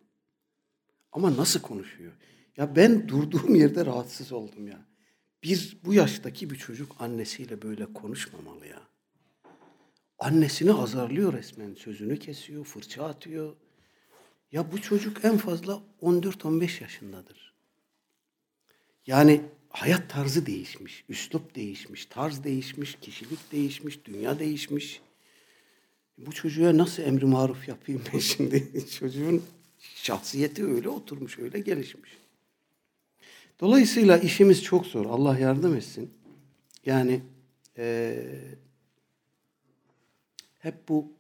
Ama 1.12 1.38
nasıl 1.38 1.62
konuşuyor? 1.62 2.12
Ya 2.58 2.76
ben 2.76 3.08
durduğum 3.08 3.56
yerde 3.56 3.86
rahatsız 3.86 4.32
oldum 4.32 4.68
ya. 4.68 4.86
Bir 5.44 5.78
bu 5.86 5.94
yaştaki 5.94 6.50
bir 6.50 6.56
çocuk 6.56 6.96
annesiyle 7.00 7.62
böyle 7.62 7.94
konuşmamalı 7.94 8.68
ya. 8.68 8.82
Annesini 10.20 10.74
azarlıyor 10.74 11.34
resmen. 11.34 11.74
Sözünü 11.74 12.20
kesiyor, 12.20 12.66
fırça 12.66 13.06
atıyor. 13.06 13.56
Ya 14.52 14.72
bu 14.72 14.82
çocuk 14.82 15.26
en 15.26 15.38
fazla 15.38 15.82
14-15 16.02 16.84
yaşındadır. 16.84 17.54
Yani 19.08 19.42
hayat 19.70 20.10
tarzı 20.10 20.46
değişmiş, 20.46 21.04
üslup 21.10 21.56
değişmiş, 21.56 22.06
tarz 22.06 22.44
değişmiş, 22.44 22.98
kişilik 23.02 23.52
değişmiş, 23.52 24.06
dünya 24.06 24.40
değişmiş. 24.40 25.02
Bu 26.18 26.32
çocuğa 26.32 26.78
nasıl 26.78 27.04
emri 27.04 27.26
maruf 27.26 27.68
yapayım 27.68 28.02
ben 28.14 28.20
şimdi? 28.20 28.88
Çocuğun 29.00 29.44
şahsiyeti 29.80 30.66
öyle 30.66 30.90
oturmuş, 30.90 31.40
öyle 31.40 31.60
gelişmiş. 31.60 32.18
Dolayısıyla 33.60 34.18
işimiz 34.18 34.64
çok 34.64 34.86
zor. 34.86 35.06
Allah 35.06 35.40
yardım 35.40 35.76
etsin. 35.76 36.14
Yani 36.86 37.22
e, 37.78 38.16
hep 40.60 40.90
bu 40.90 41.12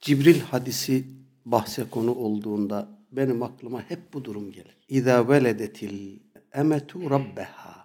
Cibril 0.00 0.40
hadisi 0.40 1.04
bahse 1.44 1.84
konu 1.90 2.14
olduğunda 2.14 2.98
benim 3.12 3.42
aklıma 3.42 3.90
hep 3.90 4.12
bu 4.12 4.24
durum 4.24 4.52
gelir. 4.52 4.76
İza 4.88 5.28
veledetil 5.28 6.18
emetu 6.52 7.10
rabbeha. 7.10 7.83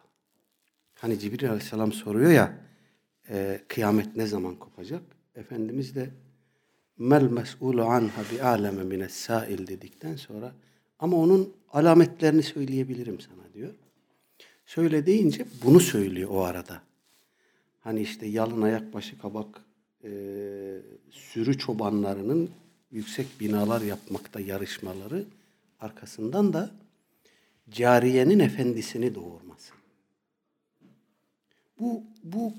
Hani 1.02 1.20
Cibril 1.20 1.50
aleyhisselam 1.50 1.92
soruyor 1.92 2.32
ya 2.32 2.58
e, 3.30 3.62
kıyamet 3.68 4.16
ne 4.16 4.28
zaman 4.28 4.56
kopacak? 4.56 5.02
Efendimiz 5.36 5.96
de 5.96 6.10
mel 6.98 7.24
mes'ulu 7.24 7.84
anha 7.84 8.22
bi 8.32 8.44
aleme 8.44 8.84
mines 8.84 9.14
sail 9.14 9.68
dedikten 9.68 10.16
sonra 10.16 10.54
ama 11.00 11.18
onun 11.18 11.54
alametlerini 11.74 12.44
söyleyebilirim 12.44 13.20
sana 13.20 13.54
diyor. 13.54 13.74
Söyle 14.66 15.06
deyince 15.06 15.46
bunu 15.64 15.80
söylüyor 15.80 16.30
o 16.32 16.44
arada. 16.44 16.82
Hani 17.80 18.02
işte 18.02 18.26
yalın 18.26 18.62
ayak 18.62 18.94
başı 18.94 19.20
kabak 19.20 19.62
e, 20.04 20.10
sürü 21.12 21.58
çobanlarının 21.58 22.50
yüksek 22.92 23.28
binalar 23.40 23.82
yapmakta 23.82 24.40
yarışmaları 24.40 25.26
arkasından 25.80 26.54
da 26.54 26.72
cariyenin 27.72 28.40
efendisini 28.40 29.16
doğurması. 29.16 29.79
Bu 31.80 32.04
bu 32.24 32.54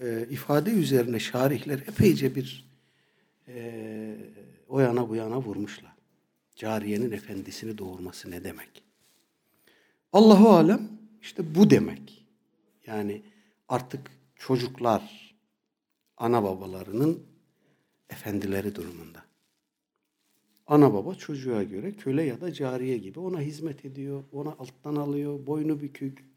e, 0.00 0.26
ifade 0.30 0.70
üzerine 0.70 1.18
şarihler 1.18 1.78
epeyce 1.78 2.34
bir 2.34 2.72
e, 3.48 4.16
o 4.68 4.80
yana 4.80 5.08
bu 5.08 5.16
yana 5.16 5.42
vurmuşlar. 5.42 5.92
Cariyenin 6.56 7.10
efendisini 7.10 7.78
doğurması 7.78 8.30
ne 8.30 8.44
demek? 8.44 8.82
Allahu 10.12 10.50
alem 10.50 10.88
işte 11.22 11.54
bu 11.54 11.70
demek. 11.70 12.26
Yani 12.86 13.22
artık 13.68 14.10
çocuklar 14.36 15.34
ana 16.16 16.42
babalarının 16.42 17.22
efendileri 18.10 18.74
durumunda. 18.74 19.22
Ana 20.66 20.94
baba 20.94 21.14
çocuğa 21.14 21.62
göre 21.62 21.92
köle 21.92 22.22
ya 22.22 22.40
da 22.40 22.52
cariye 22.52 22.98
gibi 22.98 23.20
ona 23.20 23.40
hizmet 23.40 23.84
ediyor, 23.84 24.24
ona 24.32 24.50
alttan 24.50 24.96
alıyor, 24.96 25.46
boynu 25.46 25.80
bükük. 25.80 26.31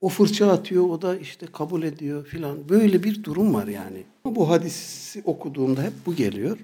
O 0.00 0.08
fırça 0.08 0.50
atıyor, 0.50 0.84
o 0.88 1.02
da 1.02 1.16
işte 1.16 1.46
kabul 1.46 1.82
ediyor 1.82 2.24
filan. 2.24 2.68
Böyle 2.68 3.02
bir 3.02 3.24
durum 3.24 3.54
var 3.54 3.66
yani. 3.66 4.02
Bu 4.24 4.48
hadisi 4.48 5.22
okuduğumda 5.24 5.82
hep 5.82 5.92
bu 6.06 6.14
geliyor. 6.14 6.58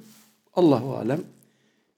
Allahu 0.54 0.96
alem 0.96 1.20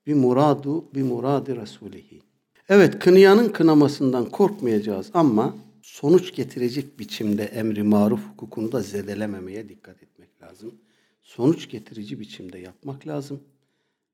bir 0.07 0.15
muradu 0.15 0.85
bir 0.95 1.03
muradi 1.03 1.57
rasulihi. 1.57 2.21
Evet 2.69 2.99
kınayanın 2.99 3.49
kınamasından 3.49 4.31
korkmayacağız 4.31 5.11
ama 5.15 5.57
sonuç 5.83 6.35
getirecek 6.35 6.99
biçimde 6.99 7.45
emri 7.45 7.83
maruf 7.83 8.21
hukukunu 8.33 8.73
da 8.73 8.81
zedelememeye 8.81 9.69
dikkat 9.69 10.03
etmek 10.03 10.43
lazım. 10.43 10.75
Sonuç 11.23 11.69
getirici 11.69 12.21
biçimde 12.21 12.59
yapmak 12.59 13.07
lazım. 13.07 13.41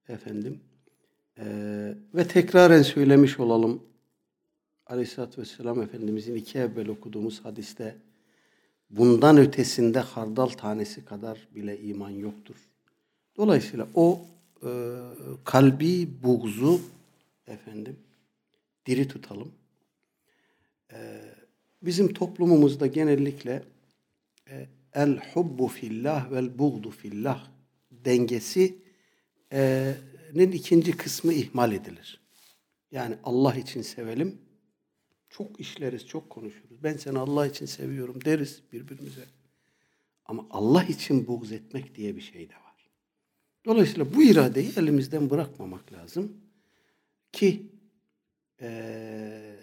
Efendim 0.09 0.61
ee, 1.39 1.95
ve 2.15 2.29
tekraren 2.29 2.83
söylemiş 2.83 3.41
olalım. 3.41 3.83
Aleyhisselatü 4.93 5.41
Vesselam 5.41 5.83
Efendimizin 5.83 6.35
iki 6.35 6.59
evvel 6.59 6.89
okuduğumuz 6.89 7.45
hadiste 7.45 7.97
bundan 8.91 9.37
ötesinde 9.37 9.99
hardal 9.99 10.47
tanesi 10.47 11.05
kadar 11.05 11.49
bile 11.55 11.81
iman 11.81 12.11
yoktur. 12.11 12.57
Dolayısıyla 13.37 13.89
o 13.95 14.27
e, 14.63 14.69
kalbi 15.45 16.09
buğzu 16.23 16.81
efendim 17.47 17.97
diri 18.87 19.09
tutalım. 19.09 19.53
E, 20.93 21.21
bizim 21.83 22.15
toplumumuzda 22.15 22.87
genellikle 22.87 23.63
e, 24.51 24.67
el 24.95 25.19
hubbu 25.35 25.69
fillah 25.69 26.31
vel 26.33 26.59
buğdu 26.59 26.91
fillah 26.91 27.51
dengesi 27.91 28.75
e, 29.53 29.95
ikinci 30.35 30.97
kısmı 30.97 31.33
ihmal 31.33 31.73
edilir. 31.73 32.21
Yani 32.91 33.17
Allah 33.25 33.55
için 33.55 33.83
sevelim. 33.83 34.52
Çok 35.33 35.61
işleriz, 35.61 36.07
çok 36.07 36.31
konuşuruz. 36.31 36.83
Ben 36.83 36.97
seni 36.97 37.19
Allah 37.19 37.47
için 37.47 37.67
seviyorum 37.67 38.25
deriz 38.25 38.63
birbirimize. 38.73 39.25
Ama 40.25 40.47
Allah 40.51 40.85
için 40.85 41.27
buğz 41.27 41.53
etmek 41.53 41.95
diye 41.95 42.17
bir 42.17 42.21
şey 42.21 42.49
de 42.49 42.55
var. 42.55 42.91
Dolayısıyla 43.65 44.15
bu 44.15 44.23
iradeyi 44.23 44.73
elimizden 44.77 45.31
bırakmamak 45.31 45.93
lazım. 45.93 46.33
Ki 47.33 47.63
ee, 48.61 49.57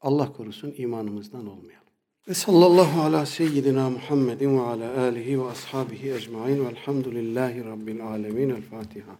Allah 0.00 0.32
korusun 0.32 0.74
imanımızdan 0.76 1.46
olmayalım. 1.46 1.84
Ve 2.28 2.34
sallallahu 2.34 3.00
ala 3.00 3.26
seyyidina 3.26 3.90
Muhammedin 3.90 4.58
ve 4.58 4.60
ala 4.60 5.00
alihi 5.00 5.40
ve 5.40 5.44
ashabihi 5.44 6.12
ecmain 6.12 6.64
velhamdülillahi 6.64 7.64
rabbil 7.64 8.06
alemin. 8.06 8.50
El 8.50 8.62
Fatiha. 8.62 9.18